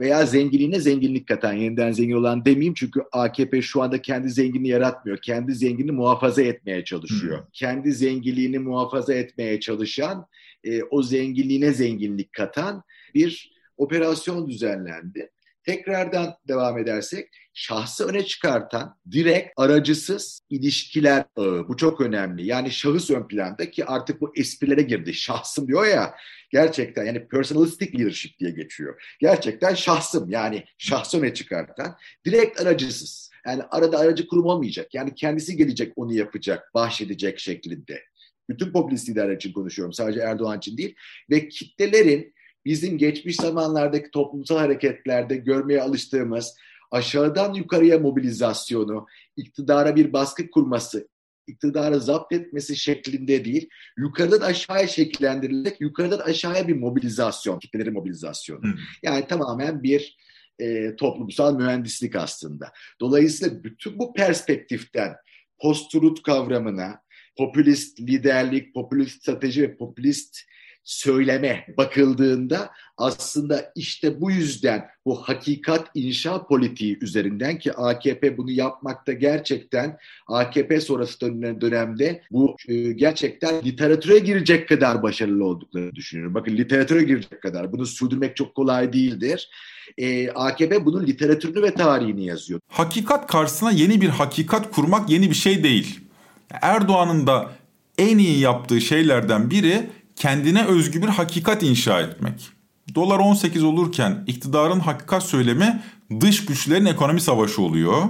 veya 0.00 0.26
zenginliğine 0.26 0.80
zenginlik 0.80 1.28
katan, 1.28 1.52
yeniden 1.52 1.92
zengin 1.92 2.16
olan 2.16 2.44
demeyeyim 2.44 2.74
çünkü 2.74 3.00
AKP 3.12 3.62
şu 3.62 3.82
anda 3.82 4.02
kendi 4.02 4.30
zenginliğini 4.30 4.68
yaratmıyor. 4.68 5.18
Kendi 5.18 5.54
zenginliğini 5.54 5.92
muhafaza 5.92 6.42
etmeye 6.42 6.84
çalışıyor. 6.84 7.38
Hmm. 7.38 7.46
Kendi 7.52 7.92
zenginliğini 7.92 8.58
muhafaza 8.58 9.14
etmeye 9.14 9.60
çalışan, 9.60 10.26
e, 10.64 10.82
o 10.82 11.02
zenginliğine 11.02 11.72
zenginlik 11.72 12.32
katan 12.32 12.82
bir 13.14 13.51
operasyon 13.82 14.48
düzenlendi. 14.48 15.30
Tekrardan 15.64 16.34
devam 16.48 16.78
edersek 16.78 17.28
şahsı 17.54 18.06
öne 18.06 18.24
çıkartan 18.24 18.98
direkt 19.10 19.52
aracısız 19.56 20.40
ilişkiler 20.50 21.24
ağı. 21.36 21.68
Bu 21.68 21.76
çok 21.76 22.00
önemli. 22.00 22.46
Yani 22.46 22.70
şahıs 22.70 23.10
ön 23.10 23.28
planda 23.28 23.70
ki 23.70 23.84
artık 23.84 24.20
bu 24.20 24.32
esprilere 24.36 24.82
girdi. 24.82 25.14
Şahsım 25.14 25.68
diyor 25.68 25.86
ya 25.86 26.14
gerçekten 26.50 27.04
yani 27.04 27.28
personalistic 27.28 27.98
leadership 27.98 28.38
diye 28.38 28.50
geçiyor. 28.50 29.02
Gerçekten 29.20 29.74
şahsım 29.74 30.30
yani 30.30 30.64
şahsı 30.78 31.18
öne 31.20 31.34
çıkartan 31.34 31.96
direkt 32.26 32.60
aracısız. 32.60 33.30
Yani 33.46 33.62
arada 33.62 33.98
aracı 33.98 34.26
kurum 34.26 34.44
olmayacak. 34.44 34.94
Yani 34.94 35.14
kendisi 35.14 35.56
gelecek 35.56 35.92
onu 35.96 36.14
yapacak, 36.14 36.74
bahşedecek 36.74 37.38
şeklinde. 37.38 38.02
Bütün 38.48 38.72
popülist 38.72 39.08
liderler 39.08 39.36
için 39.36 39.52
konuşuyorum. 39.52 39.92
Sadece 39.92 40.20
Erdoğan 40.20 40.58
için 40.58 40.76
değil. 40.76 40.94
Ve 41.30 41.48
kitlelerin 41.48 42.34
bizim 42.64 42.98
geçmiş 42.98 43.36
zamanlardaki 43.36 44.10
toplumsal 44.10 44.58
hareketlerde 44.58 45.36
görmeye 45.36 45.82
alıştığımız 45.82 46.54
aşağıdan 46.90 47.54
yukarıya 47.54 47.98
mobilizasyonu, 47.98 49.06
iktidara 49.36 49.96
bir 49.96 50.12
baskı 50.12 50.50
kurması, 50.50 51.08
iktidarı 51.46 52.00
zapt 52.00 52.32
etmesi 52.32 52.76
şeklinde 52.76 53.44
değil, 53.44 53.68
yukarıdan 53.98 54.40
aşağıya 54.40 54.86
şekillendirilerek 54.86 55.80
yukarıdan 55.80 56.18
aşağıya 56.18 56.68
bir 56.68 56.76
mobilizasyon, 56.76 57.58
kitlelerin 57.58 57.92
mobilizasyonu. 57.92 58.62
Hı. 58.62 58.74
Yani 59.02 59.26
tamamen 59.26 59.82
bir 59.82 60.16
e, 60.58 60.96
toplumsal 60.96 61.56
mühendislik 61.56 62.16
aslında. 62.16 62.72
Dolayısıyla 63.00 63.64
bütün 63.64 63.98
bu 63.98 64.12
perspektiften 64.12 65.14
post-truth 65.58 66.22
kavramına, 66.22 67.00
popülist 67.36 68.00
liderlik, 68.00 68.74
popülist 68.74 69.22
strateji 69.22 69.62
ve 69.62 69.76
popülist 69.76 70.38
söyleme 70.84 71.66
bakıldığında 71.76 72.70
aslında 72.96 73.72
işte 73.76 74.20
bu 74.20 74.30
yüzden 74.30 74.88
bu 75.04 75.16
hakikat 75.16 75.90
inşa 75.94 76.46
politiği 76.46 76.98
üzerinden 77.00 77.58
ki 77.58 77.72
AKP 77.72 78.36
bunu 78.36 78.50
yapmakta 78.50 79.12
gerçekten 79.12 79.98
AKP 80.26 80.80
sonrası 80.80 81.20
dönemde 81.60 82.22
bu 82.30 82.56
e, 82.68 82.92
gerçekten 82.92 83.64
literatüre 83.64 84.18
girecek 84.18 84.68
kadar 84.68 85.02
başarılı 85.02 85.44
olduklarını 85.44 85.94
düşünüyorum. 85.94 86.34
Bakın 86.34 86.56
literatüre 86.56 87.02
girecek 87.02 87.42
kadar. 87.42 87.72
Bunu 87.72 87.86
sürdürmek 87.86 88.36
çok 88.36 88.54
kolay 88.54 88.92
değildir. 88.92 89.50
E, 89.98 90.30
AKP 90.30 90.84
bunun 90.84 91.06
literatürünü 91.06 91.62
ve 91.62 91.74
tarihini 91.74 92.24
yazıyor. 92.24 92.60
Hakikat 92.68 93.26
karşısına 93.26 93.70
yeni 93.70 94.00
bir 94.00 94.08
hakikat 94.08 94.70
kurmak 94.70 95.10
yeni 95.10 95.30
bir 95.30 95.34
şey 95.34 95.62
değil. 95.64 96.00
Erdoğan'ın 96.50 97.26
da 97.26 97.52
en 97.98 98.18
iyi 98.18 98.38
yaptığı 98.38 98.80
şeylerden 98.80 99.50
biri 99.50 99.90
kendine 100.22 100.66
özgü 100.66 101.02
bir 101.02 101.08
hakikat 101.08 101.62
inşa 101.62 102.00
etmek. 102.00 102.48
Dolar 102.94 103.18
18 103.18 103.64
olurken 103.64 104.24
iktidarın 104.26 104.80
hakikat 104.80 105.22
söylemi 105.22 105.82
dış 106.20 106.46
güçlerin 106.46 106.86
ekonomi 106.86 107.20
savaşı 107.20 107.62
oluyor. 107.62 108.02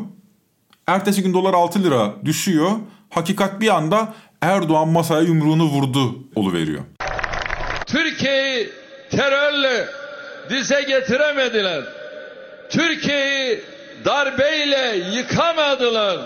Ertesi 0.87 1.23
gün 1.23 1.35
dolar 1.35 1.55
6 1.55 1.85
lira 1.85 2.15
düşüyor. 2.25 2.71
Hakikat 3.11 3.61
bir 3.61 3.69
anda 3.69 4.15
Erdoğan 4.41 4.89
masaya 4.89 5.21
yumruğunu 5.21 5.65
vurdu 5.65 6.19
oluveriyor. 6.35 6.83
Türkiye'yi 7.87 8.71
terörle 9.11 9.87
dize 10.51 10.83
getiremediler. 10.83 11.85
Türkiye'yi 12.71 13.61
darbeyle 14.05 15.17
yıkamadılar. 15.17 16.19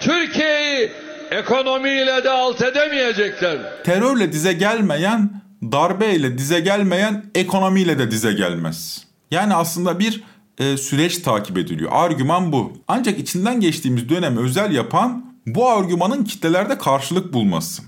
Türkiye'yi 0.00 0.92
ekonomiyle 1.30 2.24
de 2.24 2.30
alt 2.30 2.62
edemeyecekler. 2.62 3.58
Terörle 3.84 4.32
dize 4.32 4.52
gelmeyen, 4.52 5.42
darbeyle 5.62 6.38
dize 6.38 6.60
gelmeyen 6.60 7.24
ekonomiyle 7.34 7.98
de 7.98 8.10
dize 8.10 8.32
gelmez. 8.32 9.06
Yani 9.30 9.54
aslında 9.54 9.98
bir 9.98 10.22
e, 10.58 10.76
süreç 10.76 11.18
takip 11.18 11.58
ediliyor. 11.58 11.90
Argüman 11.94 12.52
bu. 12.52 12.72
Ancak 12.88 13.18
içinden 13.18 13.60
geçtiğimiz 13.60 14.08
dönemi 14.08 14.40
özel 14.40 14.74
yapan 14.74 15.24
bu 15.46 15.68
argümanın 15.68 16.24
kitlelerde 16.24 16.78
karşılık 16.78 17.32
bulması. 17.32 17.82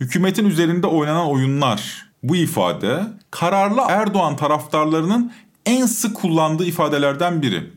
Hükümetin 0.00 0.46
üzerinde 0.46 0.86
oynanan 0.86 1.26
oyunlar, 1.26 2.08
bu 2.22 2.36
ifade 2.36 3.00
kararlı 3.30 3.80
Erdoğan 3.88 4.36
taraftarlarının 4.36 5.32
en 5.66 5.86
sık 5.86 6.16
kullandığı 6.16 6.64
ifadelerden 6.64 7.42
biri. 7.42 7.72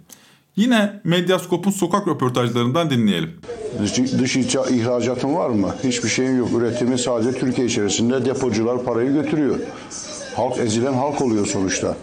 Yine 0.55 1.01
Medyaskop'un 1.03 1.71
sokak 1.71 2.07
röportajlarından 2.07 2.89
dinleyelim. 2.89 3.31
Dış, 3.81 3.97
dış 3.97 4.35
ihracatın 4.35 5.35
var 5.35 5.49
mı? 5.49 5.75
Hiçbir 5.83 6.09
şeyin 6.09 6.37
yok. 6.37 6.49
Üretimi 6.57 6.97
sadece 6.99 7.39
Türkiye 7.39 7.67
içerisinde 7.67 8.25
depocular 8.25 8.83
parayı 8.83 9.13
götürüyor. 9.13 9.59
Halk 10.35 10.57
ezilen 10.57 10.93
halk 10.93 11.21
oluyor 11.21 11.45
sonuçta. 11.45 11.95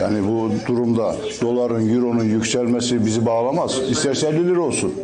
Yani 0.00 0.28
bu 0.28 0.50
durumda 0.68 1.16
doların, 1.42 1.88
euronun 1.88 2.24
yükselmesi 2.24 3.06
bizi 3.06 3.26
bağlamaz. 3.26 3.80
İsterse 3.90 4.28
50 4.28 4.48
lira 4.48 4.60
olsun. 4.60 4.94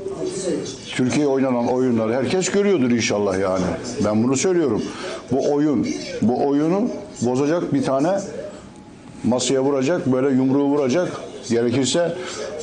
Türkiye 0.87 1.27
oynanan 1.27 1.69
oyunları 1.69 2.15
herkes 2.15 2.51
görüyordur 2.51 2.91
inşallah 2.91 3.39
yani. 3.39 3.65
Ben 4.05 4.25
bunu 4.25 4.37
söylüyorum. 4.37 4.83
Bu 5.33 5.53
oyun, 5.53 5.87
bu 6.23 6.47
oyunu 6.47 6.89
bozacak 7.21 7.75
bir 7.75 7.83
tane 7.83 8.21
masaya 9.25 9.63
vuracak, 9.63 10.07
böyle 10.07 10.37
yumruğu 10.37 10.65
vuracak. 10.65 11.21
Gerekirse 11.51 12.13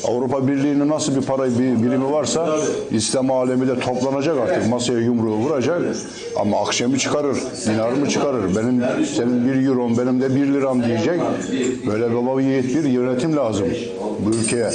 Avrupa 0.04 0.48
Birliği'nin 0.48 0.90
nasıl 0.90 1.16
bir 1.16 1.22
para 1.22 1.44
birimi 1.58 2.12
varsa 2.12 2.58
İslam 2.92 3.32
alemi 3.32 3.68
de 3.68 3.80
toplanacak 3.80 4.38
artık. 4.38 4.70
Masaya 4.70 5.00
yumruğu 5.00 5.36
vuracak 5.36 5.82
ama 6.40 6.62
akşamı 6.62 6.98
çıkarır, 6.98 7.38
dinar 7.66 7.92
mı 7.92 8.10
çıkarır. 8.10 8.56
Benim 8.56 8.84
senin 9.16 9.48
bir 9.48 9.68
euro, 9.68 9.90
benim 9.98 10.22
de 10.22 10.36
bir 10.36 10.54
liram 10.54 10.84
diyecek. 10.84 11.20
Böyle 11.88 12.16
baba 12.16 12.42
yiğit 12.42 12.76
bir 12.76 12.84
yönetim 12.84 13.38
lazım 13.38 13.68
bu 14.26 14.30
ülkeye. 14.36 14.72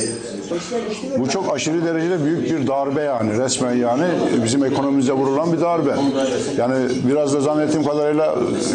Bu 1.19 1.29
çok 1.29 1.55
aşırı 1.55 1.85
derecede 1.85 2.25
büyük 2.25 2.51
bir 2.51 2.67
darbe 2.67 3.03
yani 3.03 3.39
resmen 3.39 3.75
yani 3.75 4.05
bizim 4.45 4.65
ekonomimize 4.65 5.13
vurulan 5.13 5.53
bir 5.53 5.61
darbe. 5.61 5.91
Yani 6.59 6.75
biraz 7.09 7.35
da 7.35 7.41
zannettiğim 7.41 7.87
kadarıyla 7.87 8.35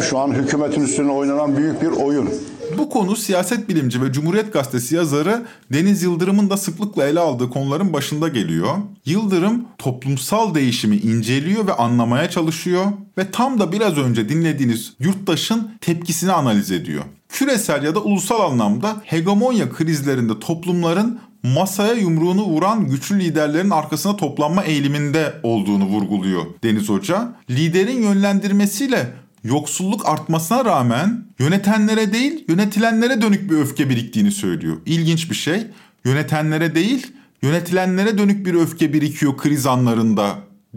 şu 0.09 0.17
an 0.17 0.31
hükümetin 0.31 0.81
üstüne 0.81 1.11
oynanan 1.11 1.57
büyük 1.57 1.81
bir 1.81 1.91
oyun. 2.05 2.29
Bu 2.77 2.89
konu 2.89 3.15
siyaset 3.15 3.69
bilimci 3.69 4.01
ve 4.01 4.11
Cumhuriyet 4.11 4.53
Gazetesi 4.53 4.95
yazarı 4.95 5.45
Deniz 5.73 6.03
Yıldırım'ın 6.03 6.49
da 6.49 6.57
sıklıkla 6.57 7.07
ele 7.07 7.19
aldığı 7.19 7.49
konuların 7.49 7.93
başında 7.93 8.27
geliyor. 8.27 8.77
Yıldırım 9.05 9.65
toplumsal 9.77 10.55
değişimi 10.55 10.97
inceliyor 10.97 11.67
ve 11.67 11.73
anlamaya 11.73 12.29
çalışıyor 12.29 12.85
ve 13.17 13.31
tam 13.31 13.59
da 13.59 13.71
biraz 13.71 13.97
önce 13.97 14.29
dinlediğiniz 14.29 14.93
yurttaşın 14.99 15.71
tepkisini 15.81 16.31
analiz 16.31 16.71
ediyor. 16.71 17.03
Küresel 17.29 17.83
ya 17.83 17.95
da 17.95 17.99
ulusal 17.99 18.51
anlamda 18.51 18.95
hegemonya 19.03 19.69
krizlerinde 19.69 20.39
toplumların 20.39 21.19
masaya 21.43 21.93
yumruğunu 21.93 22.43
vuran 22.43 22.87
güçlü 22.87 23.19
liderlerin 23.19 23.69
arkasına 23.69 24.15
toplanma 24.15 24.63
eğiliminde 24.63 25.33
olduğunu 25.43 25.85
vurguluyor 25.85 26.45
Deniz 26.63 26.89
Hoca. 26.89 27.33
Liderin 27.49 28.03
yönlendirmesiyle 28.03 29.13
yoksulluk 29.43 30.09
artmasına 30.09 30.65
rağmen 30.65 31.23
yönetenlere 31.39 32.13
değil 32.13 32.45
yönetilenlere 32.47 33.21
dönük 33.21 33.51
bir 33.51 33.57
öfke 33.57 33.89
biriktiğini 33.89 34.31
söylüyor. 34.31 34.77
İlginç 34.85 35.29
bir 35.29 35.35
şey. 35.35 35.67
Yönetenlere 36.05 36.75
değil 36.75 37.13
yönetilenlere 37.41 38.17
dönük 38.17 38.45
bir 38.45 38.53
öfke 38.53 38.93
birikiyor 38.93 39.37
kriz 39.37 39.67
anlarında 39.67 40.25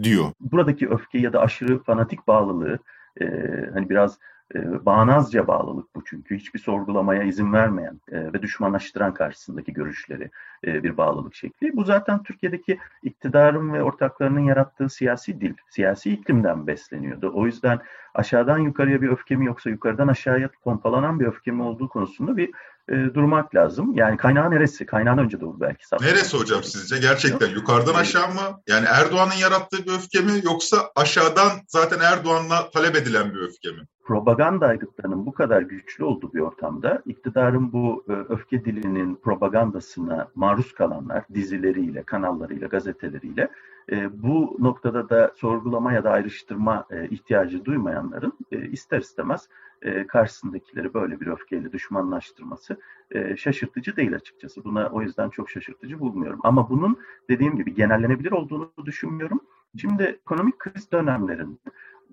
diyor. 0.03 0.25
Buradaki 0.39 0.89
öfke 0.89 1.19
ya 1.19 1.33
da 1.33 1.39
aşırı 1.39 1.83
fanatik 1.83 2.27
bağlılığı 2.27 2.79
e, 3.21 3.25
hani 3.73 3.89
biraz 3.89 4.17
e, 4.55 4.85
bağnazca 4.85 5.47
bağlılık 5.47 5.95
bu 5.95 6.03
çünkü 6.05 6.37
hiçbir 6.37 6.59
sorgulamaya 6.59 7.23
izin 7.23 7.53
vermeyen 7.53 8.01
e, 8.11 8.33
ve 8.33 8.41
düşmanlaştıran 8.41 9.13
karşısındaki 9.13 9.73
görüşleri 9.73 10.31
e, 10.67 10.83
bir 10.83 10.97
bağlılık 10.97 11.35
şekli. 11.35 11.75
Bu 11.77 11.83
zaten 11.83 12.23
Türkiye'deki 12.23 12.79
iktidarın 13.03 13.73
ve 13.73 13.83
ortaklarının 13.83 14.39
yarattığı 14.39 14.89
siyasi 14.89 15.41
dil, 15.41 15.53
siyasi 15.69 16.11
iklimden 16.11 16.67
besleniyordu. 16.67 17.31
O 17.35 17.45
yüzden 17.45 17.79
aşağıdan 18.13 18.57
yukarıya 18.57 19.01
bir 19.01 19.09
öfke 19.09 19.35
mi 19.35 19.45
yoksa 19.45 19.69
yukarıdan 19.69 20.07
aşağıya 20.07 20.49
pompalanan 20.63 21.19
bir 21.19 21.25
öfke 21.25 21.51
mi 21.51 21.63
olduğu 21.63 21.89
konusunda 21.89 22.37
bir 22.37 22.51
e, 22.89 22.93
durmak 23.13 23.55
lazım. 23.55 23.93
Yani 23.95 24.17
kaynağı 24.17 24.51
neresi? 24.51 24.85
Kaynağın 24.85 25.17
önce 25.17 25.41
doğru 25.41 25.59
belki. 25.61 25.85
Neresi 26.01 26.37
hocam 26.37 26.63
sizce? 26.63 26.97
Gerçekten 26.97 27.49
yukarıdan 27.49 27.93
aşağı 27.93 28.27
mı? 28.27 28.61
Yani 28.67 28.85
Erdoğan'ın 28.89 29.41
yarattığı 29.41 29.85
bir 29.85 29.91
öfke 29.91 30.19
mi 30.19 30.31
yoksa 30.43 30.77
aşağıdan 30.95 31.49
zaten 31.67 31.99
Erdoğan'la 31.99 32.69
talep 32.69 32.95
edilen 32.95 33.33
bir 33.33 33.39
öfke 33.39 33.71
mi? 33.71 33.81
Propaganda 34.05 34.67
aygıtlarının 34.67 35.25
bu 35.25 35.31
kadar 35.31 35.61
güçlü 35.61 36.03
olduğu 36.03 36.33
bir 36.33 36.39
ortamda 36.39 37.01
iktidarın 37.05 37.71
bu 37.71 38.03
e, 38.09 38.13
öfke 38.13 38.65
dilinin 38.65 39.15
propagandasına 39.15 40.27
maruz 40.35 40.73
kalanlar 40.73 41.23
dizileriyle, 41.33 42.03
kanallarıyla, 42.03 42.67
gazeteleriyle 42.67 43.49
e, 43.91 44.23
bu 44.23 44.57
noktada 44.59 45.09
da 45.09 45.31
sorgulama 45.35 45.93
ya 45.93 46.03
da 46.03 46.11
ayrıştırma 46.11 46.85
e, 46.89 47.09
ihtiyacı 47.09 47.65
duymayanların 47.65 48.33
ister 48.51 48.99
istemez 48.99 49.49
karşısındakileri 50.07 50.93
böyle 50.93 51.19
bir 51.19 51.27
öfkeyle 51.27 51.71
düşmanlaştırması 51.71 52.77
şaşırtıcı 53.37 53.95
değil 53.95 54.15
açıkçası. 54.15 54.63
Buna 54.63 54.87
o 54.87 55.01
yüzden 55.01 55.29
çok 55.29 55.49
şaşırtıcı 55.49 55.99
bulmuyorum. 55.99 56.39
Ama 56.43 56.69
bunun 56.69 56.97
dediğim 57.29 57.55
gibi 57.55 57.73
genellenebilir 57.73 58.31
olduğunu 58.31 58.71
düşünmüyorum. 58.85 59.39
Şimdi 59.77 60.03
ekonomik 60.03 60.59
kriz 60.59 60.91
dönemlerinde 60.91 61.59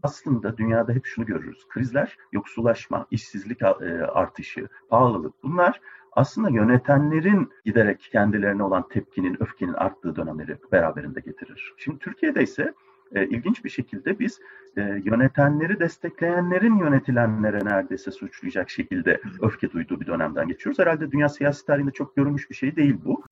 aslında 0.03 0.57
dünyada 0.57 0.93
hep 0.93 1.07
şunu 1.07 1.27
görürüz. 1.27 1.69
Krizler, 1.69 2.17
yoksullaşma, 2.33 3.07
işsizlik 3.11 3.63
e, 3.63 3.67
artışı, 4.07 4.69
pahalılık 4.89 5.43
bunlar 5.43 5.81
aslında 6.13 6.51
yönetenlerin 6.51 7.51
giderek 7.65 8.01
kendilerine 8.13 8.63
olan 8.63 8.89
tepkinin, 8.89 9.43
öfkenin 9.43 9.73
arttığı 9.73 10.17
dönemleri 10.17 10.57
beraberinde 10.73 11.21
getirir. 11.21 11.75
Şimdi 11.77 11.99
Türkiye'de 11.99 12.43
ise 12.43 12.75
e, 13.15 13.27
ilginç 13.27 13.65
bir 13.65 13.71
şekilde 13.71 14.19
biz 14.19 14.41
e, 14.77 14.81
yönetenleri 14.81 15.81
destekleyenlerin 15.81 16.79
yönetilenlere 16.79 17.65
neredeyse 17.65 18.11
suçlayacak 18.11 18.71
şekilde 18.71 19.21
öfke 19.41 19.73
duyduğu 19.73 20.01
bir 20.01 20.07
dönemden 20.07 20.49
geçiyoruz. 20.49 20.79
Herhalde 20.79 21.11
dünya 21.11 21.29
siyasi 21.29 21.67
tarihinde 21.67 21.91
çok 21.91 22.17
görülmüş 22.17 22.51
bir 22.51 22.55
şey 22.55 22.77
değil 22.77 22.97
bu. 23.05 23.23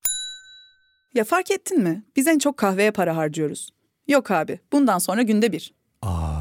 Ya 1.13 1.23
fark 1.23 1.51
ettin 1.51 1.83
mi? 1.83 2.03
Biz 2.15 2.27
en 2.27 2.39
çok 2.39 2.57
kahveye 2.57 2.91
para 2.91 3.17
harcıyoruz. 3.17 3.69
Yok 4.07 4.31
abi, 4.31 4.59
bundan 4.71 4.97
sonra 4.97 5.21
günde 5.21 5.51
bir. 5.51 5.73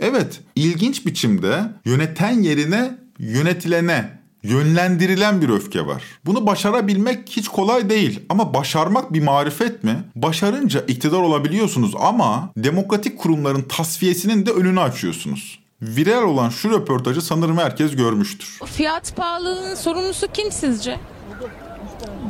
Evet, 0.00 0.40
ilginç 0.54 1.06
biçimde 1.06 1.62
yöneten 1.84 2.42
yerine 2.42 2.98
yönetilene 3.18 4.18
yönlendirilen 4.42 5.42
bir 5.42 5.48
öfke 5.48 5.86
var. 5.86 6.02
Bunu 6.24 6.46
başarabilmek 6.46 7.28
hiç 7.28 7.48
kolay 7.48 7.90
değil 7.90 8.20
ama 8.28 8.54
başarmak 8.54 9.12
bir 9.12 9.22
marifet 9.22 9.84
mi? 9.84 10.04
Başarınca 10.16 10.80
iktidar 10.80 11.18
olabiliyorsunuz 11.18 11.94
ama 12.00 12.50
demokratik 12.56 13.18
kurumların 13.18 13.62
tasfiyesinin 13.62 14.46
de 14.46 14.50
önünü 14.50 14.80
açıyorsunuz. 14.80 15.58
Viral 15.82 16.22
olan 16.22 16.50
şu 16.50 16.70
röportajı 16.70 17.22
sanırım 17.22 17.58
herkes 17.58 17.96
görmüştür. 17.96 18.58
Fiyat 18.64 19.16
pahalılığının 19.16 19.74
sorumlusu 19.74 20.26
kim 20.32 20.52
sizce? 20.52 21.00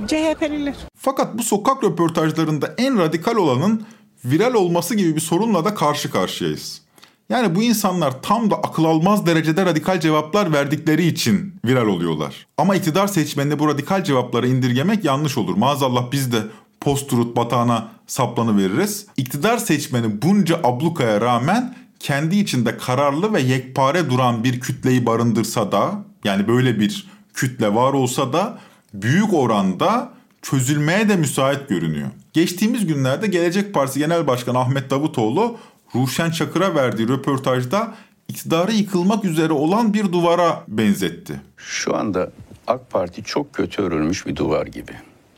CHP'liler. 0.06 0.74
Fakat 0.96 1.38
bu 1.38 1.42
sokak 1.42 1.84
röportajlarında 1.84 2.74
en 2.78 2.98
radikal 2.98 3.36
olanın 3.36 3.86
viral 4.24 4.54
olması 4.54 4.94
gibi 4.94 5.16
bir 5.16 5.20
sorunla 5.20 5.64
da 5.64 5.74
karşı 5.74 6.10
karşıyayız. 6.10 6.85
Yani 7.28 7.54
bu 7.54 7.62
insanlar 7.62 8.22
tam 8.22 8.50
da 8.50 8.56
akıl 8.56 8.84
almaz 8.84 9.26
derecede 9.26 9.66
radikal 9.66 10.00
cevaplar 10.00 10.52
verdikleri 10.52 11.06
için 11.06 11.54
viral 11.64 11.86
oluyorlar. 11.86 12.46
Ama 12.58 12.76
iktidar 12.76 13.06
seçmenine 13.06 13.58
bu 13.58 13.68
radikal 13.68 14.04
cevapları 14.04 14.48
indirgemek 14.48 15.04
yanlış 15.04 15.38
olur. 15.38 15.56
Maazallah 15.56 16.12
biz 16.12 16.32
de 16.32 16.38
post-truth 16.80 17.36
batağına 17.36 17.88
saplanı 18.06 18.58
veririz. 18.58 19.06
İktidar 19.16 19.58
seçmeni 19.58 20.22
bunca 20.22 20.60
ablukaya 20.64 21.20
rağmen 21.20 21.74
kendi 22.00 22.36
içinde 22.36 22.76
kararlı 22.76 23.32
ve 23.32 23.40
yekpare 23.40 24.10
duran 24.10 24.44
bir 24.44 24.60
kütleyi 24.60 25.06
barındırsa 25.06 25.72
da 25.72 26.04
yani 26.24 26.48
böyle 26.48 26.80
bir 26.80 27.06
kütle 27.34 27.74
var 27.74 27.92
olsa 27.92 28.32
da 28.32 28.58
büyük 28.94 29.34
oranda 29.34 30.12
çözülmeye 30.42 31.08
de 31.08 31.16
müsait 31.16 31.68
görünüyor. 31.68 32.08
Geçtiğimiz 32.32 32.86
günlerde 32.86 33.26
Gelecek 33.26 33.74
Partisi 33.74 33.98
Genel 33.98 34.26
Başkanı 34.26 34.58
Ahmet 34.58 34.90
Davutoğlu 34.90 35.56
Ruşen 35.96 36.30
Çakır'a 36.30 36.74
verdiği 36.74 37.08
röportajda 37.08 37.94
iktidarı 38.28 38.72
yıkılmak 38.72 39.24
üzere 39.24 39.52
olan 39.52 39.94
bir 39.94 40.12
duvara 40.12 40.64
benzetti. 40.68 41.40
Şu 41.56 41.96
anda 41.96 42.30
AK 42.66 42.90
Parti 42.90 43.24
çok 43.24 43.54
kötü 43.54 43.82
örülmüş 43.82 44.26
bir 44.26 44.36
duvar 44.36 44.66
gibi. 44.66 44.92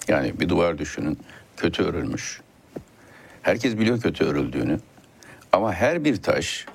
Yani 0.08 0.40
bir 0.40 0.48
duvar 0.48 0.78
düşünün 0.78 1.18
kötü 1.56 1.82
örülmüş. 1.82 2.40
Herkes 3.42 3.78
biliyor 3.78 4.00
kötü 4.00 4.24
örüldüğünü. 4.24 4.80
Ama 5.52 5.72
her 5.72 6.04
bir 6.04 6.16
taş 6.22 6.66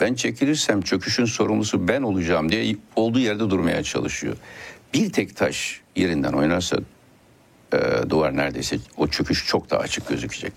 ben 0.00 0.14
çekilirsem 0.14 0.82
çöküşün 0.82 1.24
sorumlusu 1.24 1.88
ben 1.88 2.02
olacağım 2.02 2.52
diye 2.52 2.76
olduğu 2.96 3.18
yerde 3.18 3.50
durmaya 3.50 3.82
çalışıyor. 3.82 4.36
Bir 4.94 5.12
tek 5.12 5.36
taş 5.36 5.80
yerinden 5.96 6.32
oynarsa 6.32 6.76
e, 7.72 8.10
duvar 8.10 8.36
neredeyse 8.36 8.78
o 8.96 9.06
çöküş 9.08 9.46
çok 9.46 9.70
daha 9.70 9.80
açık 9.80 10.08
gözükecek. 10.08 10.52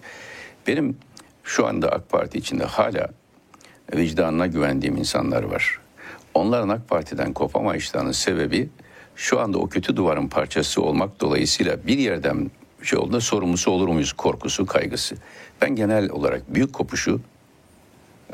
Benim 0.68 0.98
şu 1.48 1.68
anda 1.68 1.90
AK 1.90 2.10
Parti 2.10 2.38
içinde 2.38 2.66
hala 2.66 3.08
vicdanına 3.96 4.48
güvendiğim 4.48 4.98
insanlar 4.98 5.44
var. 5.44 5.80
Onların 6.34 6.70
AK 6.70 6.90
Parti'den 6.90 7.34
kopamayışlarının 7.34 8.12
sebebi 8.12 8.70
şu 9.16 9.40
anda 9.40 9.58
o 9.58 9.70
kötü 9.70 9.96
duvarın 9.96 10.28
parçası 10.28 10.82
olmak 10.82 11.22
dolayısıyla 11.22 11.88
bir 11.88 11.98
yerden 11.98 12.52
şey 12.84 13.00
olduğunda 13.00 13.22
sorumlusu 13.22 13.72
olur 13.72 13.88
muyuz 13.88 14.14
korkusu, 14.14 14.66
kaygısı. 14.66 15.16
Ben 15.62 15.76
genel 15.76 16.10
olarak 16.10 16.54
büyük 16.54 16.74
kopuşu 16.74 17.22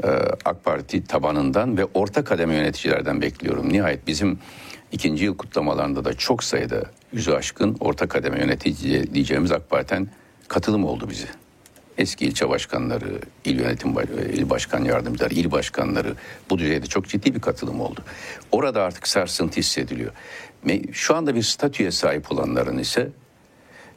e, 0.04 0.08
AK 0.46 0.64
Parti 0.64 1.04
tabanından 1.04 1.78
ve 1.78 1.86
orta 1.94 2.24
kademe 2.24 2.56
yöneticilerden 2.56 3.22
bekliyorum. 3.22 3.74
Nihayet 3.74 4.08
bizim 4.08 4.40
ikinci 4.92 5.26
yıl 5.26 5.38
kutlamalarında 5.38 6.06
da 6.06 6.14
çok 6.14 6.44
sayıda 6.44 6.84
yüzü 7.12 7.32
aşkın 7.32 7.78
orta 7.80 8.08
kademe 8.08 8.40
yönetici 8.40 9.14
diyeceğimiz 9.14 9.52
AK 9.52 9.70
Parti'den 9.70 10.08
katılım 10.48 10.86
oldu 10.86 11.10
bize. 11.10 11.43
Eski 11.98 12.26
ilçe 12.26 12.50
başkanları, 12.50 13.20
il 13.46 13.60
yönetim 13.60 13.96
il 14.34 14.50
başkan 14.50 14.84
yardımcıları, 14.84 15.34
il 15.34 15.52
başkanları 15.52 16.16
bu 16.50 16.58
düzeyde 16.58 16.86
çok 16.86 17.08
ciddi 17.08 17.36
bir 17.36 17.42
katılım 17.42 17.82
oldu. 17.82 18.00
Orada 18.52 18.84
artık 18.84 19.08
sarsıntı 19.08 19.60
hissediliyor. 19.60 20.12
Şu 20.92 21.16
anda 21.16 21.36
bir 21.36 21.42
statüye 21.42 21.92
sahip 21.92 22.32
olanların 22.32 22.78
ise 22.78 23.10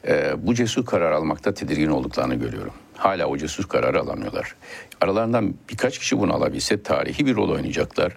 e, 0.08 0.46
bu 0.46 0.54
cesur 0.54 0.86
karar 0.86 1.12
almakta 1.12 1.54
tedirgin 1.54 1.90
olduklarını 1.90 2.34
görüyorum. 2.34 2.72
Hala 2.96 3.26
o 3.26 3.36
cesur 3.36 3.64
kararı 3.64 4.00
alamıyorlar. 4.00 4.54
Aralarından 5.00 5.54
birkaç 5.70 5.98
kişi 5.98 6.18
bunu 6.18 6.34
alabilse 6.34 6.82
tarihi 6.82 7.26
bir 7.26 7.34
rol 7.34 7.50
oynayacaklar 7.50 8.16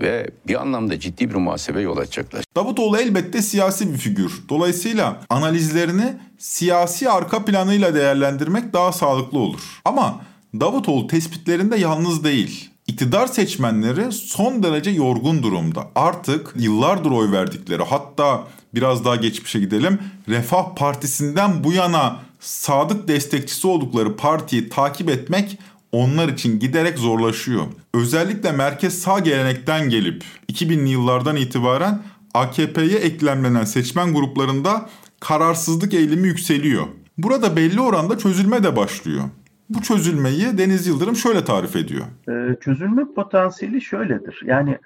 ve 0.00 0.30
bir 0.46 0.60
anlamda 0.60 1.00
ciddi 1.00 1.30
bir 1.30 1.34
muhasebe 1.34 1.80
yol 1.80 1.96
açacaklar. 1.96 2.44
Davutoğlu 2.56 2.98
elbette 2.98 3.42
siyasi 3.42 3.92
bir 3.92 3.98
figür. 3.98 4.42
Dolayısıyla 4.48 5.20
analizlerini 5.30 6.16
siyasi 6.38 7.10
arka 7.10 7.44
planıyla 7.44 7.94
değerlendirmek 7.94 8.72
daha 8.72 8.92
sağlıklı 8.92 9.38
olur. 9.38 9.80
Ama 9.84 10.20
Davutoğlu 10.60 11.06
tespitlerinde 11.06 11.76
yalnız 11.76 12.24
değil. 12.24 12.70
İktidar 12.86 13.26
seçmenleri 13.26 14.12
son 14.12 14.62
derece 14.62 14.90
yorgun 14.90 15.42
durumda. 15.42 15.88
Artık 15.94 16.54
yıllardır 16.56 17.10
oy 17.10 17.32
verdikleri 17.32 17.82
hatta 17.82 18.44
biraz 18.74 19.04
daha 19.04 19.16
geçmişe 19.16 19.58
gidelim. 19.60 19.98
Refah 20.28 20.74
Partisi'nden 20.76 21.64
bu 21.64 21.72
yana 21.72 22.16
sadık 22.40 23.08
destekçisi 23.08 23.66
oldukları 23.66 24.16
partiyi 24.16 24.68
takip 24.68 25.10
etmek 25.10 25.58
onlar 25.92 26.28
için 26.28 26.58
giderek 26.58 26.98
zorlaşıyor. 26.98 27.66
Özellikle 27.94 28.52
merkez 28.52 28.98
sağ 28.98 29.18
gelenekten 29.18 29.88
gelip 29.88 30.24
2000'li 30.52 30.88
yıllardan 30.88 31.36
itibaren 31.36 31.98
AKP'ye 32.34 32.98
eklemlenen 32.98 33.64
seçmen 33.64 34.14
gruplarında 34.14 34.88
kararsızlık 35.20 35.94
eğilimi 35.94 36.28
yükseliyor. 36.28 36.86
Burada 37.18 37.56
belli 37.56 37.80
oranda 37.80 38.18
çözülme 38.18 38.62
de 38.62 38.76
başlıyor. 38.76 39.24
Bu 39.70 39.82
çözülmeyi 39.82 40.58
Deniz 40.58 40.86
Yıldırım 40.86 41.16
şöyle 41.16 41.44
tarif 41.44 41.76
ediyor. 41.76 42.04
Ee, 42.28 42.56
çözülme 42.60 43.02
potansiyeli 43.14 43.80
şöyledir. 43.80 44.42
Yani 44.44 44.78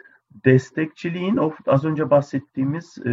destekçiliğin 0.44 1.38
az 1.66 1.84
önce 1.84 2.10
bahsettiğimiz 2.10 2.98
e, 3.06 3.12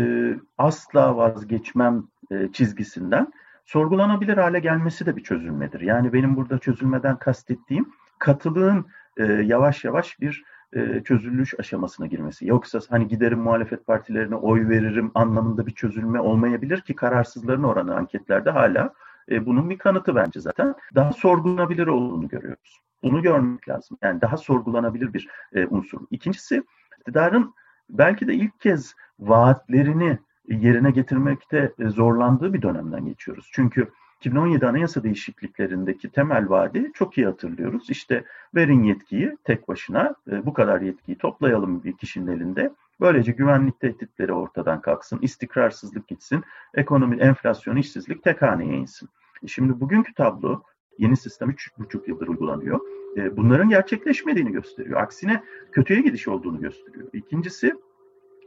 asla 0.57 1.17
vazgeçmem 1.17 2.03
e, 2.31 2.49
çizgisinden 2.53 3.33
sorgulanabilir 3.69 4.37
hale 4.37 4.59
gelmesi 4.59 5.05
de 5.05 5.15
bir 5.15 5.23
çözülmedir. 5.23 5.81
Yani 5.81 6.13
benim 6.13 6.35
burada 6.35 6.59
çözülmeden 6.59 7.19
kastettiğim 7.19 7.89
katılığın 8.19 8.85
e, 9.17 9.23
yavaş 9.23 9.83
yavaş 9.83 10.19
bir 10.19 10.43
e, 10.73 11.03
çözülüş 11.03 11.53
aşamasına 11.59 12.07
girmesi. 12.07 12.47
Yoksa 12.47 12.79
hani 12.89 13.07
giderim 13.07 13.39
muhalefet 13.39 13.85
partilerine 13.85 14.35
oy 14.35 14.69
veririm 14.69 15.11
anlamında 15.15 15.67
bir 15.67 15.71
çözülme 15.71 16.19
olmayabilir 16.19 16.81
ki 16.81 16.95
kararsızların 16.95 17.63
oranı 17.63 17.95
anketlerde 17.95 18.49
hala 18.49 18.93
e, 19.31 19.45
bunun 19.45 19.69
bir 19.69 19.77
kanıtı 19.77 20.15
bence 20.15 20.39
zaten. 20.39 20.75
Daha 20.95 21.13
sorgulanabilir 21.13 21.87
olduğunu 21.87 22.27
görüyoruz. 22.27 22.79
Bunu 23.03 23.21
görmek 23.21 23.69
lazım. 23.69 23.97
Yani 24.01 24.21
daha 24.21 24.37
sorgulanabilir 24.37 25.13
bir 25.13 25.27
e, 25.53 25.65
unsur. 25.67 26.01
İkincisi 26.11 26.63
iktidarın 26.99 27.53
belki 27.89 28.27
de 28.27 28.33
ilk 28.33 28.59
kez 28.59 28.95
vaatlerini 29.19 30.19
yerine 30.55 30.91
getirmekte 30.91 31.73
e, 31.79 31.89
zorlandığı 31.89 32.53
bir 32.53 32.61
dönemden 32.61 33.05
geçiyoruz. 33.05 33.49
Çünkü 33.53 33.87
2017 34.19 34.67
anayasa 34.67 35.03
değişikliklerindeki 35.03 36.09
temel 36.09 36.49
vaadi 36.49 36.91
çok 36.93 37.17
iyi 37.17 37.25
hatırlıyoruz. 37.25 37.89
İşte 37.89 38.23
verin 38.55 38.83
yetkiyi 38.83 39.37
tek 39.43 39.67
başına 39.67 40.15
e, 40.31 40.45
bu 40.45 40.53
kadar 40.53 40.81
yetkiyi 40.81 41.17
toplayalım 41.17 41.83
bir 41.83 41.93
kişinin 41.93 42.27
elinde. 42.27 42.73
Böylece 43.01 43.31
güvenlik 43.31 43.79
tehditleri 43.79 44.33
ortadan 44.33 44.81
kalksın, 44.81 45.19
istikrarsızlık 45.21 46.07
gitsin, 46.07 46.43
ekonomi, 46.73 47.15
enflasyon, 47.15 47.75
işsizlik 47.75 48.23
tek 48.23 48.41
haneye 48.41 48.77
insin. 48.77 49.09
E, 49.43 49.47
şimdi 49.47 49.79
bugünkü 49.79 50.13
tablo 50.13 50.63
yeni 50.97 51.17
sistem 51.17 51.49
3,5 51.49 52.09
yıldır 52.09 52.27
uygulanıyor. 52.27 52.79
Bunların 53.37 53.69
gerçekleşmediğini 53.69 54.51
gösteriyor. 54.51 55.01
Aksine 55.01 55.43
kötüye 55.71 56.01
gidiş 56.01 56.27
olduğunu 56.27 56.61
gösteriyor. 56.61 57.07
İkincisi 57.13 57.73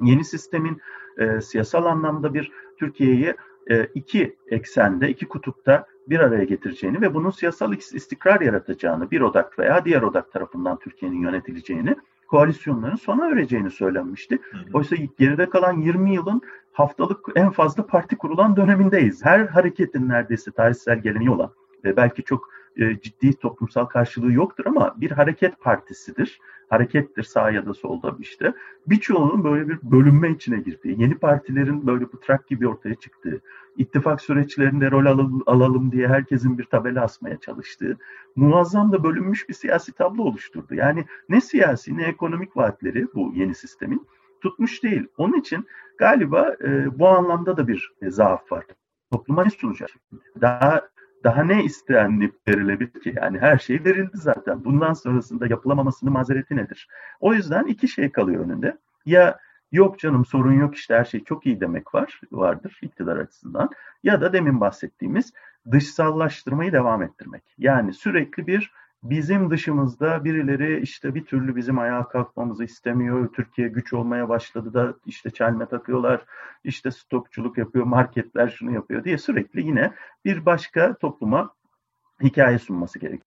yeni 0.02 0.24
sistemin 0.24 0.80
e, 1.18 1.40
siyasal 1.40 1.84
anlamda 1.84 2.34
bir 2.34 2.52
Türkiye'yi 2.78 3.34
e, 3.70 3.84
iki 3.94 4.36
eksende, 4.50 5.08
iki 5.08 5.28
kutupta 5.28 5.86
bir 6.06 6.20
araya 6.20 6.44
getireceğini 6.44 7.00
ve 7.00 7.14
bunun 7.14 7.30
siyasal 7.30 7.72
istikrar 7.72 8.40
yaratacağını, 8.40 9.10
bir 9.10 9.20
odak 9.20 9.58
veya 9.58 9.84
diğer 9.84 10.02
odak 10.02 10.32
tarafından 10.32 10.78
Türkiye'nin 10.78 11.20
yönetileceğini, 11.20 11.96
koalisyonların 12.28 12.96
sona 12.96 13.28
öreceğini 13.28 13.70
söylenmişti. 13.70 14.38
Hı 14.50 14.58
hı. 14.58 14.62
Oysa 14.72 14.96
geride 15.18 15.50
kalan 15.50 15.80
20 15.80 16.14
yılın 16.14 16.42
haftalık 16.72 17.26
en 17.36 17.50
fazla 17.50 17.86
parti 17.86 18.16
kurulan 18.16 18.56
dönemindeyiz. 18.56 19.24
Her 19.24 19.40
hareketin 19.40 20.08
neredeyse 20.08 20.50
tarihsel 20.50 20.98
geleneği 20.98 21.30
olan 21.30 21.50
ve 21.84 21.96
belki 21.96 22.22
çok 22.22 22.48
e, 22.76 23.00
ciddi 23.00 23.34
toplumsal 23.34 23.84
karşılığı 23.84 24.32
yoktur 24.32 24.66
ama 24.66 24.94
bir 24.96 25.10
hareket 25.10 25.60
partisidir 25.60 26.40
harekettir 26.72 27.22
sağ 27.22 27.50
ya 27.50 27.66
da 27.66 27.74
solda 27.74 28.16
işte. 28.18 28.52
Birçoğunun 28.86 29.44
böyle 29.44 29.68
bir 29.68 29.78
bölünme 29.82 30.30
içine 30.30 30.60
girdiği, 30.60 31.00
yeni 31.00 31.14
partilerin 31.14 31.86
böyle 31.86 32.12
bu 32.12 32.20
trak 32.20 32.48
gibi 32.48 32.68
ortaya 32.68 32.94
çıktığı, 32.94 33.40
ittifak 33.76 34.20
süreçlerinde 34.20 34.90
rol 34.90 35.06
alalım, 35.06 35.42
alalım 35.46 35.92
diye 35.92 36.08
herkesin 36.08 36.58
bir 36.58 36.64
tabela 36.64 37.02
asmaya 37.02 37.36
çalıştığı, 37.36 37.98
muazzam 38.36 38.92
da 38.92 39.04
bölünmüş 39.04 39.48
bir 39.48 39.54
siyasi 39.54 39.92
tablo 39.92 40.22
oluşturdu. 40.22 40.74
Yani 40.74 41.04
ne 41.28 41.40
siyasi 41.40 41.96
ne 41.96 42.04
ekonomik 42.04 42.56
vaatleri 42.56 43.06
bu 43.14 43.32
yeni 43.34 43.54
sistemin 43.54 44.06
tutmuş 44.40 44.82
değil. 44.82 45.06
Onun 45.16 45.40
için 45.40 45.66
galiba 45.98 46.56
e, 46.64 46.98
bu 46.98 47.08
anlamda 47.08 47.56
da 47.56 47.68
bir 47.68 47.92
e, 48.02 48.10
zaaf 48.10 48.52
var. 48.52 48.64
Topluma 49.12 49.44
ne 49.44 49.50
sunacak? 49.50 49.90
Daha 50.40 50.82
daha 51.24 51.44
ne 51.44 51.64
istenip 51.64 52.48
verilebilir 52.48 53.00
ki? 53.00 53.14
Yani 53.16 53.38
her 53.38 53.58
şey 53.58 53.84
verildi 53.84 54.16
zaten. 54.18 54.64
Bundan 54.64 54.92
sonrasında 54.92 55.46
yapılamamasının 55.46 56.12
mazereti 56.12 56.56
nedir? 56.56 56.88
O 57.20 57.34
yüzden 57.34 57.64
iki 57.66 57.88
şey 57.88 58.12
kalıyor 58.12 58.44
önünde. 58.44 58.78
Ya 59.06 59.38
yok 59.72 59.98
canım 59.98 60.24
sorun 60.24 60.52
yok 60.52 60.74
işte 60.74 60.94
her 60.94 61.04
şey 61.04 61.24
çok 61.24 61.46
iyi 61.46 61.60
demek 61.60 61.94
var 61.94 62.20
vardır 62.32 62.78
iktidar 62.82 63.16
açısından. 63.16 63.70
Ya 64.02 64.20
da 64.20 64.32
demin 64.32 64.60
bahsettiğimiz 64.60 65.32
dışsallaştırmayı 65.70 66.72
devam 66.72 67.02
ettirmek. 67.02 67.42
Yani 67.58 67.92
sürekli 67.92 68.46
bir 68.46 68.72
bizim 69.02 69.50
dışımızda 69.50 70.24
birileri 70.24 70.82
işte 70.82 71.14
bir 71.14 71.24
türlü 71.24 71.56
bizim 71.56 71.78
ayağa 71.78 72.08
kalkmamızı 72.08 72.64
istemiyor. 72.64 73.32
Türkiye 73.32 73.68
güç 73.68 73.92
olmaya 73.92 74.28
başladı 74.28 74.74
da 74.74 74.94
işte 75.06 75.30
çelme 75.30 75.66
takıyorlar, 75.66 76.24
işte 76.64 76.90
stokçuluk 76.90 77.58
yapıyor, 77.58 77.84
marketler 77.84 78.54
şunu 78.58 78.72
yapıyor 78.74 79.04
diye 79.04 79.18
sürekli 79.18 79.66
yine 79.66 79.92
bir 80.24 80.46
başka 80.46 80.94
topluma 80.94 81.50
hikaye 82.22 82.58
sunması 82.58 82.98
gerekiyor. 82.98 83.26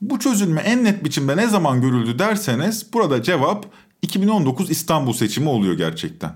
Bu 0.00 0.18
çözülme 0.18 0.60
en 0.60 0.84
net 0.84 1.04
biçimde 1.04 1.36
ne 1.36 1.46
zaman 1.46 1.80
görüldü 1.80 2.18
derseniz 2.18 2.92
burada 2.92 3.22
cevap 3.22 3.66
2019 4.02 4.70
İstanbul 4.70 5.12
seçimi 5.12 5.48
oluyor 5.48 5.74
gerçekten. 5.74 6.30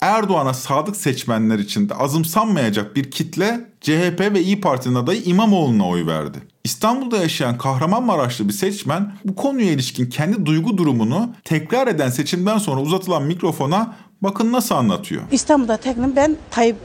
Erdoğan'a 0.00 0.54
sadık 0.54 0.96
seçmenler 0.96 1.58
içinde 1.58 1.94
azımsanmayacak 1.94 2.96
bir 2.96 3.10
kitle 3.10 3.60
CHP 3.80 4.20
ve 4.20 4.42
İyi 4.42 4.60
Parti'nin 4.60 4.94
adayı 4.94 5.22
İmamoğlu'na 5.22 5.88
oy 5.88 6.06
verdi. 6.06 6.38
İstanbul'da 6.64 7.16
yaşayan 7.16 7.58
Kahramanmaraşlı 7.58 8.48
bir 8.48 8.52
seçmen 8.52 9.12
bu 9.24 9.34
konuya 9.34 9.70
ilişkin 9.70 10.06
kendi 10.06 10.46
duygu 10.46 10.78
durumunu 10.78 11.30
tekrar 11.44 11.86
eden 11.86 12.08
seçimden 12.08 12.58
sonra 12.58 12.80
uzatılan 12.80 13.22
mikrofona 13.22 13.96
bakın 14.22 14.52
nasıl 14.52 14.74
anlatıyor. 14.74 15.22
İstanbul'da 15.32 15.76
teknim 15.76 16.16
ben 16.16 16.36
Tayyip. 16.50 16.76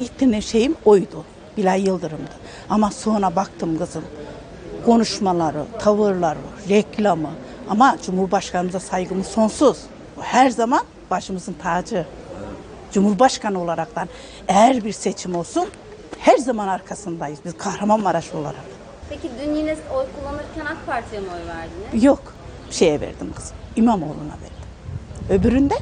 İlk 0.00 0.42
şeyim 0.42 0.74
oydu. 0.84 1.24
Bilal 1.56 1.86
Yıldırım'dı. 1.86 2.30
Ama 2.70 2.90
sonra 2.90 3.36
baktım 3.36 3.78
kızım 3.78 4.02
konuşmaları, 4.84 5.64
tavırları, 5.78 6.38
reklamı 6.68 7.30
ama 7.70 7.96
Cumhurbaşkanımıza 8.06 8.80
saygımız 8.80 9.26
sonsuz. 9.26 9.78
Her 10.20 10.50
zaman 10.50 10.80
başımızın 11.10 11.52
tacı. 11.52 12.06
Cumhurbaşkanı 12.92 13.62
olaraktan 13.62 14.08
eğer 14.48 14.84
bir 14.84 14.92
seçim 14.92 15.36
olsun 15.36 15.68
her 16.18 16.38
zaman 16.38 16.68
arkasındayız 16.68 17.38
biz 17.44 17.58
Kahramanmaraş 17.58 18.34
olarak. 18.34 18.64
Peki 19.08 19.30
dün 19.40 19.54
yine 19.54 19.76
oy 19.94 20.04
kullanırken 20.20 20.74
AK 20.74 20.86
Parti'ye 20.86 21.20
mi 21.20 21.28
oy 21.28 21.48
verdiniz? 21.48 22.04
Yok. 22.04 22.34
Şeye 22.70 23.00
verdim 23.00 23.32
kızım. 23.36 23.56
İmamoğlu'na 23.76 24.36
verdim. 24.42 24.66
Öbüründe 25.30 25.74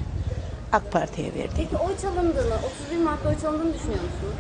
AK 0.73 0.93
Parti'ye 0.93 1.35
verdim. 1.35 1.53
Peki 1.57 1.77
oy 1.77 1.93
çalındığını, 2.03 2.55
31 2.91 3.05
Mart'ta 3.05 3.29
oy 3.29 3.35
çalındığını 3.43 3.75
düşünüyor 3.75 4.01
musunuz? 4.03 4.35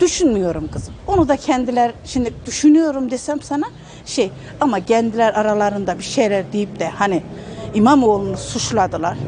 Düşünmüyorum 0.00 0.68
kızım. 0.70 0.94
Onu 1.06 1.28
da 1.28 1.36
kendiler 1.36 1.92
şimdi 2.04 2.32
düşünüyorum 2.46 3.10
desem 3.10 3.42
sana 3.42 3.66
şey 4.06 4.30
ama 4.60 4.84
kendiler 4.84 5.32
aralarında 5.34 5.98
bir 5.98 6.04
şeyler 6.04 6.52
deyip 6.52 6.78
de 6.80 6.88
hani 6.88 7.22
İmamoğlu'nu 7.76 8.36
suçladılar. 8.36 9.18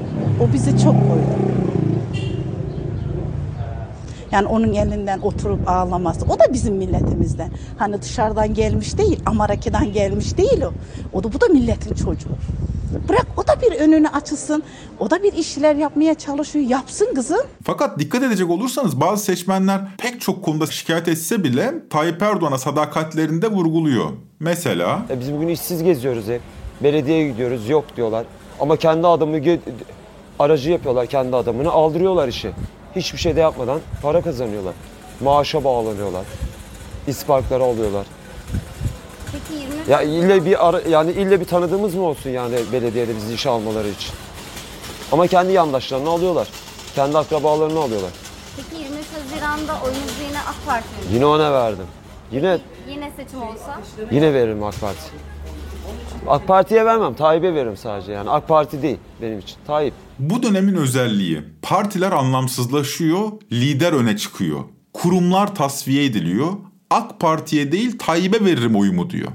O 0.41 0.53
bizi 0.53 0.71
çok 0.71 0.95
koydu. 0.95 1.39
Yani 4.33 4.47
onun 4.47 4.73
elinden 4.73 5.19
oturup 5.19 5.69
ağlaması. 5.69 6.25
O 6.25 6.39
da 6.39 6.53
bizim 6.53 6.75
milletimizden. 6.75 7.51
Hani 7.79 8.03
dışarıdan 8.03 8.55
gelmiş 8.55 8.99
değil, 8.99 9.21
Amaraka'dan 9.27 9.93
gelmiş 9.93 10.39
değil 10.39 10.63
o. 10.63 10.73
O 11.13 11.25
da 11.25 11.33
bu 11.33 11.41
da 11.41 11.47
milletin 11.47 11.95
çocuğu. 11.95 12.29
Bırak 13.09 13.27
o 13.37 13.47
da 13.47 13.61
bir 13.63 13.73
önünü 13.73 14.09
açılsın. 14.09 14.63
O 14.99 15.11
da 15.11 15.23
bir 15.23 15.33
işler 15.33 15.75
yapmaya 15.77 16.15
çalışıyor. 16.15 16.67
Yapsın 16.69 17.15
kızım. 17.15 17.41
Fakat 17.65 17.99
dikkat 17.99 18.23
edecek 18.23 18.51
olursanız 18.51 19.01
bazı 19.01 19.25
seçmenler 19.25 19.81
pek 19.99 20.21
çok 20.21 20.45
konuda 20.45 20.67
şikayet 20.67 21.09
etse 21.09 21.45
bile 21.45 21.75
Tayyip 21.91 22.23
Erdoğan'a 22.23 22.59
sadakatlerini 22.59 23.43
de 23.43 23.49
vurguluyor. 23.51 24.11
Mesela... 24.41 25.03
E 25.11 25.21
biz 25.21 25.33
bugün 25.33 25.49
işsiz 25.49 25.83
geziyoruz 25.83 26.29
hep. 26.29 26.41
Belediyeye 26.83 27.29
gidiyoruz 27.29 27.69
yok 27.69 27.85
diyorlar. 27.97 28.25
Ama 28.61 28.77
kendi 28.77 29.07
adamı 29.07 29.59
aracı 30.39 30.71
yapıyorlar 30.71 31.07
kendi 31.07 31.37
adamını 31.37 31.71
aldırıyorlar 31.71 32.29
işi. 32.29 32.51
Hiçbir 32.97 33.19
şey 33.19 33.37
de 33.37 33.41
yapmadan 33.41 33.81
para 34.03 34.23
kazanıyorlar. 34.23 34.75
Maaşa 35.21 35.65
bağlanıyorlar. 35.65 36.25
İsparkları 37.07 37.63
alıyorlar. 37.65 38.07
Peki 39.33 39.61
20 39.63 39.91
Ya 39.91 40.03
ille 40.03 40.45
bir 40.45 40.69
ara, 40.69 40.81
yani 40.89 41.13
ille 41.13 41.41
bir 41.41 41.45
tanıdığımız 41.45 41.95
mı 41.95 42.03
olsun 42.03 42.31
yani 42.31 42.57
belediyede 42.73 43.17
bizi 43.17 43.35
işe 43.35 43.51
almaları 43.51 43.89
için? 43.89 44.15
Ama 45.13 45.27
kendi 45.27 45.53
yandaşlarını 45.53 46.11
alıyorlar. 46.11 46.49
Kendi 46.95 47.19
akrabalarını 47.19 47.81
alıyorlar. 47.81 48.11
Peki 48.57 48.83
23 48.83 49.05
Haziran'da 49.15 49.73
oyunuzu 49.85 50.23
yine 50.29 50.39
AK 50.41 50.67
Parti'ye 50.67 51.09
mi? 51.09 51.15
Yine 51.15 51.27
ona 51.27 51.53
verdim. 51.53 51.87
Yine 52.33 52.59
Yine 52.89 53.11
seçim 53.17 53.43
olsa? 53.43 53.81
yine 54.11 54.35
veririm 54.35 54.65
AK 54.65 54.81
Parti. 54.81 55.01
AK 56.29 56.47
Parti'ye 56.47 56.85
vermem. 56.85 57.15
Tayyip'e 57.15 57.55
veririm 57.55 57.77
sadece 57.77 58.13
yani. 58.13 58.31
AK 58.31 58.49
Parti 58.49 58.83
değil 58.83 58.99
benim 59.23 59.39
için. 59.39 59.57
Tayyip. 59.67 59.95
Bu 60.19 60.43
dönemin 60.43 60.75
özelliği 60.75 61.43
partiler 61.63 62.13
anlamsızlaşıyor, 62.13 63.33
lider 63.53 63.93
öne 63.93 64.17
çıkıyor. 64.17 64.61
Kurumlar 64.93 65.55
tasfiye 65.55 66.05
ediliyor. 66.05 66.53
AK 66.91 67.21
Parti'ye 67.21 67.73
değil 67.73 67.99
Tayyip'e 67.99 68.45
veririm 68.45 68.77
oyumu 68.77 69.11
diyor. 69.11 69.29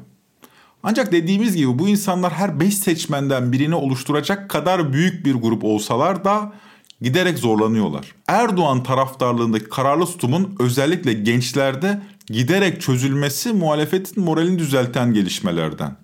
Ancak 0.83 1.11
dediğimiz 1.11 1.55
gibi 1.55 1.79
bu 1.79 1.89
insanlar 1.89 2.33
her 2.33 2.59
5 2.59 2.77
seçmenden 2.77 3.51
birini 3.51 3.75
oluşturacak 3.75 4.49
kadar 4.49 4.93
büyük 4.93 5.25
bir 5.25 5.33
grup 5.35 5.63
olsalar 5.63 6.23
da 6.23 6.53
giderek 7.01 7.39
zorlanıyorlar. 7.39 8.15
Erdoğan 8.27 8.83
taraftarlığındaki 8.83 9.69
kararlı 9.69 10.05
tutumun 10.05 10.55
özellikle 10.59 11.13
gençlerde 11.13 12.01
giderek 12.27 12.81
çözülmesi 12.81 13.53
muhalefetin 13.53 14.23
moralini 14.23 14.59
düzelten 14.59 15.13
gelişmelerden. 15.13 16.02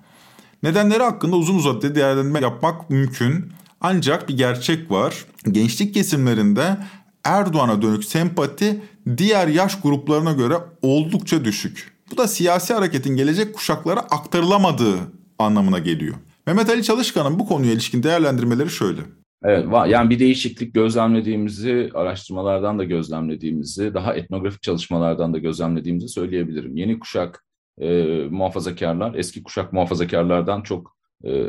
Nedenleri 0.64 1.04
hakkında 1.04 1.36
uzun 1.36 1.56
uzadıya 1.56 1.96
değerlendirme 1.96 2.40
yapmak 2.40 2.90
mümkün. 2.90 3.52
Ancak 3.82 4.30
bir 4.30 4.38
gerçek 4.38 4.92
var. 4.92 5.26
Gençlik 5.52 5.94
kesimlerinde 5.94 6.78
Erdoğan'a 7.24 7.82
dönük 7.82 8.04
sempati 8.04 8.82
diğer 9.18 9.48
yaş 9.48 9.82
gruplarına 9.82 10.32
göre 10.32 10.56
oldukça 10.82 11.46
düşük. 11.46 11.92
Bu 12.12 12.18
da 12.18 12.28
siyasi 12.28 12.74
hareketin 12.74 13.16
gelecek 13.16 13.56
kuşaklara 13.56 14.00
aktarılamadığı 14.00 14.98
anlamına 15.40 15.80
geliyor. 15.80 16.16
Mehmet 16.48 16.70
Ali 16.70 16.84
Çalışkan'ın 16.84 17.40
bu 17.40 17.48
konuya 17.48 17.72
ilişkin 17.72 18.04
değerlendirmeleri 18.04 18.70
şöyle. 18.70 19.02
Evet, 19.44 19.66
yani 19.88 20.10
bir 20.10 20.20
değişiklik 20.20 20.74
gözlemlediğimizi, 20.74 21.90
araştırmalardan 21.94 22.80
da 22.80 22.84
gözlemlediğimizi, 22.84 23.94
daha 23.94 24.14
etnografik 24.14 24.62
çalışmalardan 24.62 25.34
da 25.34 25.38
gözlemlediğimizi 25.38 26.08
söyleyebilirim. 26.08 26.76
Yeni 26.76 27.00
kuşak 27.00 27.46
e, 27.80 28.04
muhafazakarlar, 28.30 29.16
eski 29.16 29.44
kuşak 29.44 29.74
muhafazakarlardan 29.74 30.62
çok 30.62 30.98
e, 31.26 31.46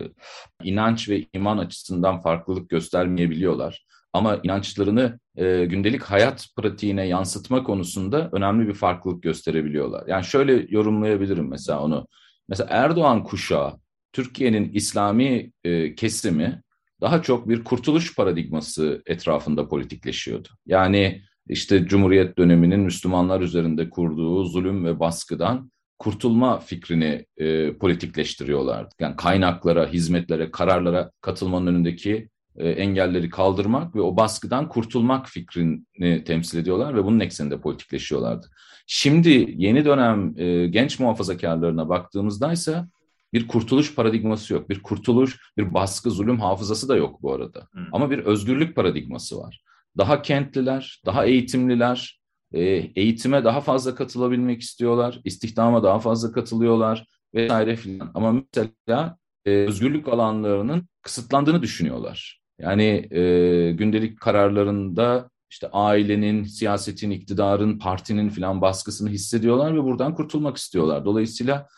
inanç 0.63 1.09
ve 1.09 1.27
iman 1.33 1.59
açısından 1.59 2.21
farklılık 2.21 2.69
göstermeyebiliyorlar. 2.69 3.87
Ama 4.13 4.41
inançlarını 4.43 5.21
e, 5.37 5.65
gündelik 5.65 6.03
hayat 6.03 6.49
pratiğine 6.57 7.07
yansıtma 7.07 7.63
konusunda 7.63 8.29
önemli 8.33 8.69
bir 8.69 8.75
farklılık 8.75 9.23
gösterebiliyorlar. 9.23 10.07
Yani 10.07 10.25
şöyle 10.25 10.67
yorumlayabilirim 10.69 11.49
mesela 11.49 11.83
onu. 11.83 12.07
Mesela 12.49 12.69
Erdoğan 12.71 13.25
kuşağı, 13.25 13.73
Türkiye'nin 14.13 14.73
İslami 14.73 15.53
e, 15.65 15.95
kesimi 15.95 16.63
daha 17.01 17.23
çok 17.23 17.49
bir 17.49 17.65
kurtuluş 17.65 18.17
paradigması 18.17 19.03
etrafında 19.07 19.69
politikleşiyordu. 19.69 20.49
Yani 20.67 21.23
işte 21.49 21.87
Cumhuriyet 21.87 22.39
döneminin 22.39 22.81
Müslümanlar 22.81 23.41
üzerinde 23.41 23.91
kurduğu 23.91 24.45
zulüm 24.45 24.85
ve 24.85 25.01
baskıdan 25.01 25.71
kurtulma 26.01 26.59
fikrini 26.59 27.27
e, 27.37 27.73
politikleştiriyorlardı. 27.73 28.95
Yani 29.01 29.17
kaynaklara, 29.17 29.89
hizmetlere, 29.89 30.51
kararlara 30.51 31.11
katılmanın 31.21 31.67
önündeki 31.67 32.29
e, 32.57 32.69
engelleri 32.69 33.31
kaldırmak 33.31 33.95
ve 33.95 34.01
o 34.01 34.17
baskıdan 34.17 34.69
kurtulmak 34.69 35.29
fikrini 35.29 36.25
temsil 36.25 36.59
ediyorlar 36.59 36.95
ve 36.95 37.05
bunun 37.05 37.21
ekseninde 37.21 37.61
politikleşiyorlardı. 37.61 38.47
Şimdi 38.87 39.55
yeni 39.57 39.85
dönem 39.85 40.35
e, 40.39 40.67
genç 40.67 40.99
muhafazakarlarına 40.99 41.89
baktığımızda 41.89 42.53
ise 42.53 42.85
bir 43.33 43.49
kurtuluş 43.49 43.95
paradigması 43.95 44.55
yok. 44.55 44.71
Bir 44.71 44.83
kurtuluş, 44.83 45.39
bir 45.59 45.75
baskı, 45.75 46.11
zulüm 46.11 46.41
hafızası 46.41 46.89
da 46.89 46.97
yok 46.97 47.23
bu 47.23 47.33
arada. 47.33 47.69
Hmm. 47.73 47.87
Ama 47.93 48.11
bir 48.11 48.19
özgürlük 48.19 48.77
paradigması 48.77 49.39
var. 49.39 49.61
Daha 49.99 50.23
kentliler, 50.23 51.03
daha 51.07 51.25
eğitimliler, 51.25 52.20
e, 52.53 52.61
eğitime 52.97 53.45
daha 53.45 53.61
fazla 53.61 53.95
katılabilmek 53.95 54.61
istiyorlar, 54.61 55.21
istihdama 55.25 55.83
daha 55.83 55.99
fazla 55.99 56.33
katılıyorlar 56.33 57.07
vesaire 57.35 57.77
filan. 57.77 58.11
Ama 58.15 58.33
mesela 58.33 59.17
e, 59.45 59.51
özgürlük 59.51 60.09
alanlarının 60.09 60.89
kısıtlandığını 61.03 61.63
düşünüyorlar. 61.63 62.41
Yani 62.59 63.09
e, 63.11 63.73
gündelik 63.73 64.21
kararlarında 64.21 65.31
işte 65.51 65.69
ailenin, 65.73 66.45
siyasetin, 66.45 67.11
iktidarın, 67.11 67.79
partinin 67.79 68.29
filan 68.29 68.61
baskısını 68.61 69.09
hissediyorlar 69.09 69.75
ve 69.75 69.83
buradan 69.83 70.15
kurtulmak 70.15 70.57
istiyorlar. 70.57 71.05
Dolayısıyla 71.05 71.69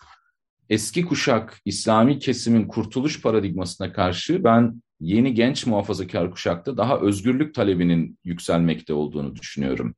eski 0.70 1.04
kuşak 1.04 1.61
İslami 1.64 2.18
kesimin 2.18 2.68
kurtuluş 2.68 3.22
paradigmasına 3.22 3.92
karşı 3.92 4.44
ben 4.44 4.82
yeni 5.02 5.34
genç 5.34 5.66
muhafazakar 5.66 6.30
kuşakta 6.30 6.76
daha 6.76 6.98
özgürlük 6.98 7.54
talebinin 7.54 8.18
yükselmekte 8.24 8.94
olduğunu 8.94 9.36
düşünüyorum. 9.36 9.94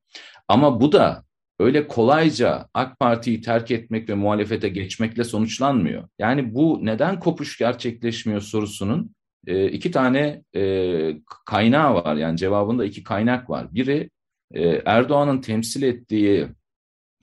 Ama 0.49 0.81
bu 0.81 0.93
da 0.93 1.25
öyle 1.59 1.89
kolayca 1.89 2.69
AK 2.75 2.99
Parti'yi 3.01 3.41
terk 3.41 3.71
etmek 3.71 4.09
ve 4.09 4.15
muhalefete 4.15 4.69
geçmekle 4.69 5.25
sonuçlanmıyor. 5.25 6.09
Yani 6.19 6.55
bu 6.55 6.81
neden 6.83 7.21
kopuş 7.21 7.59
gerçekleşmiyor 7.59 8.41
sorusunun 8.41 9.15
e, 9.47 9.69
iki 9.69 9.91
tane 9.91 10.43
e, 10.57 11.13
kaynağı 11.47 11.95
var. 11.95 12.17
Yani 12.17 12.37
cevabında 12.37 12.85
iki 12.85 13.03
kaynak 13.03 13.51
var. 13.51 13.75
Biri 13.75 14.11
e, 14.55 14.83
Erdoğan'ın 14.85 15.41
temsil 15.41 15.83
ettiği 15.83 16.49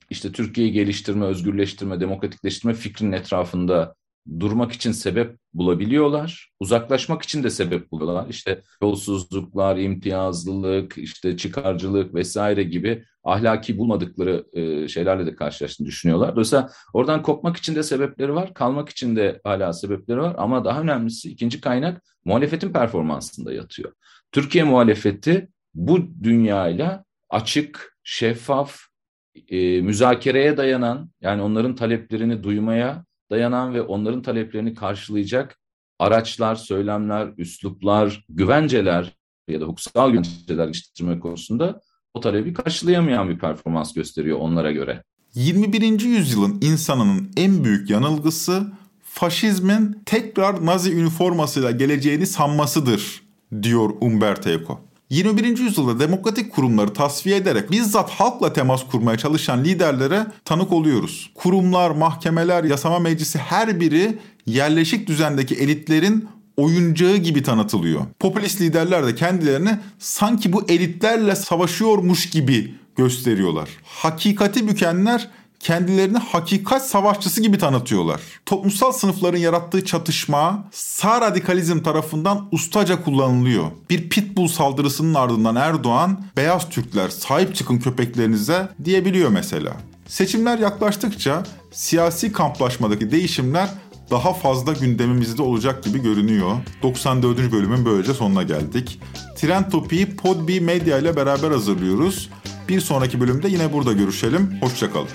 işte 0.09 0.31
Türkiye'yi 0.31 0.73
geliştirme, 0.73 1.25
özgürleştirme, 1.25 1.99
demokratikleştirme 1.99 2.73
fikrinin 2.73 3.11
etrafında 3.11 3.95
durmak 4.39 4.71
için 4.71 4.91
sebep 4.91 5.37
bulabiliyorlar. 5.53 6.49
Uzaklaşmak 6.59 7.21
için 7.21 7.43
de 7.43 7.49
sebep 7.49 7.91
buluyorlar. 7.91 8.29
İşte 8.29 8.61
yolsuzluklar, 8.81 9.77
imtiyazlılık, 9.77 10.97
işte 10.97 11.37
çıkarcılık 11.37 12.13
vesaire 12.15 12.63
gibi 12.63 13.03
ahlaki 13.23 13.77
bulmadıkları 13.77 14.45
e, 14.53 14.87
şeylerle 14.87 15.25
de 15.25 15.35
karşılaştığını 15.35 15.87
düşünüyorlar. 15.87 16.31
Dolayısıyla 16.31 16.69
oradan 16.93 17.21
kopmak 17.21 17.57
için 17.57 17.75
de 17.75 17.83
sebepleri 17.83 18.35
var, 18.35 18.53
kalmak 18.53 18.89
için 18.89 19.15
de 19.15 19.41
hala 19.43 19.73
sebepleri 19.73 20.19
var. 20.19 20.35
Ama 20.37 20.65
daha 20.65 20.81
önemlisi 20.81 21.31
ikinci 21.31 21.61
kaynak 21.61 22.03
muhalefetin 22.25 22.73
performansında 22.73 23.53
yatıyor. 23.53 23.93
Türkiye 24.31 24.63
muhalefeti 24.63 25.49
bu 25.73 26.23
dünyayla 26.23 27.05
açık, 27.29 27.97
şeffaf, 28.03 28.79
e, 29.47 29.81
müzakereye 29.81 30.57
dayanan 30.57 31.11
yani 31.21 31.41
onların 31.41 31.75
taleplerini 31.75 32.43
duymaya 32.43 33.05
dayanan 33.31 33.73
ve 33.73 33.81
onların 33.81 34.21
taleplerini 34.21 34.75
karşılayacak 34.75 35.57
araçlar, 35.99 36.55
söylemler, 36.55 37.29
üsluplar, 37.37 38.25
güvenceler 38.29 39.13
ya 39.47 39.61
da 39.61 39.65
hukuksal 39.65 40.09
güvenceler 40.09 40.65
geliştirme 40.65 41.19
konusunda 41.19 41.81
o 42.13 42.19
talebi 42.19 42.53
karşılayamayan 42.53 43.29
bir 43.29 43.39
performans 43.39 43.93
gösteriyor 43.93 44.39
onlara 44.39 44.71
göre. 44.71 45.03
21. 45.33 45.99
yüzyılın 46.01 46.57
insanının 46.61 47.31
en 47.37 47.63
büyük 47.63 47.89
yanılgısı 47.89 48.71
faşizmin 49.03 50.01
tekrar 50.05 50.65
Nazi 50.65 50.93
üniformasıyla 50.93 51.71
geleceğini 51.71 52.25
sanmasıdır 52.25 53.21
diyor 53.61 53.89
Umberto 54.01 54.49
Eco. 54.49 54.90
21. 55.11 55.57
yüzyılda 55.57 55.99
demokratik 55.99 56.53
kurumları 56.53 56.93
tasfiye 56.93 57.35
ederek 57.35 57.71
bizzat 57.71 58.09
halkla 58.09 58.53
temas 58.53 58.87
kurmaya 58.91 59.17
çalışan 59.17 59.63
liderlere 59.63 60.27
tanık 60.45 60.71
oluyoruz. 60.71 61.31
Kurumlar, 61.35 61.91
mahkemeler, 61.91 62.63
yasama 62.63 62.99
meclisi 62.99 63.39
her 63.39 63.79
biri 63.79 64.19
yerleşik 64.45 65.07
düzendeki 65.07 65.55
elitlerin 65.55 66.27
oyuncağı 66.57 67.15
gibi 67.15 67.43
tanıtılıyor. 67.43 68.01
Popülist 68.19 68.61
liderler 68.61 69.07
de 69.07 69.15
kendilerini 69.15 69.79
sanki 69.99 70.53
bu 70.53 70.63
elitlerle 70.69 71.35
savaşıyormuş 71.35 72.29
gibi 72.29 72.75
gösteriyorlar. 72.95 73.69
Hakikati 73.83 74.67
bükenler 74.67 75.29
kendilerini 75.61 76.17
hakikat 76.17 76.87
savaşçısı 76.87 77.41
gibi 77.41 77.57
tanıtıyorlar. 77.57 78.21
Toplumsal 78.45 78.91
sınıfların 78.91 79.37
yarattığı 79.37 79.85
çatışma 79.85 80.63
sağ 80.71 81.21
radikalizm 81.21 81.79
tarafından 81.79 82.47
ustaca 82.51 83.03
kullanılıyor. 83.03 83.65
Bir 83.89 84.09
pitbull 84.09 84.47
saldırısının 84.47 85.13
ardından 85.13 85.55
Erdoğan 85.55 86.25
beyaz 86.37 86.69
Türkler 86.69 87.09
sahip 87.09 87.55
çıkın 87.55 87.77
köpeklerinize 87.77 88.69
diyebiliyor 88.83 89.29
mesela. 89.29 89.73
Seçimler 90.07 90.59
yaklaştıkça 90.59 91.43
siyasi 91.71 92.31
kamplaşmadaki 92.31 93.11
değişimler 93.11 93.69
daha 94.11 94.33
fazla 94.33 94.73
gündemimizde 94.73 95.41
olacak 95.41 95.83
gibi 95.83 96.01
görünüyor. 96.01 96.51
94. 96.83 97.51
bölümün 97.51 97.85
böylece 97.85 98.13
sonuna 98.13 98.43
geldik. 98.43 98.99
Trend 99.37 99.71
Topi'yi 99.71 100.15
Podbi 100.15 100.61
Media 100.61 100.97
ile 100.97 101.15
beraber 101.15 101.51
hazırlıyoruz. 101.51 102.29
Bir 102.71 102.81
sonraki 102.81 103.19
bölümde 103.19 103.47
yine 103.49 103.73
burada 103.73 103.93
görüşelim. 103.93 104.61
Hoşçakalın. 104.61 105.07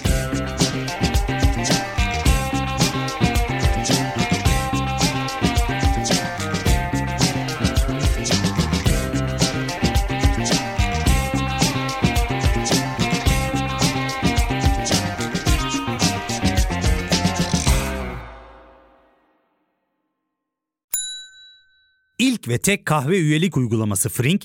İlk 22.19 22.49
ve 22.49 22.59
tek 22.59 22.87
kahve 22.87 23.19
üyelik 23.19 23.57
uygulaması 23.57 24.09
Frink, 24.09 24.45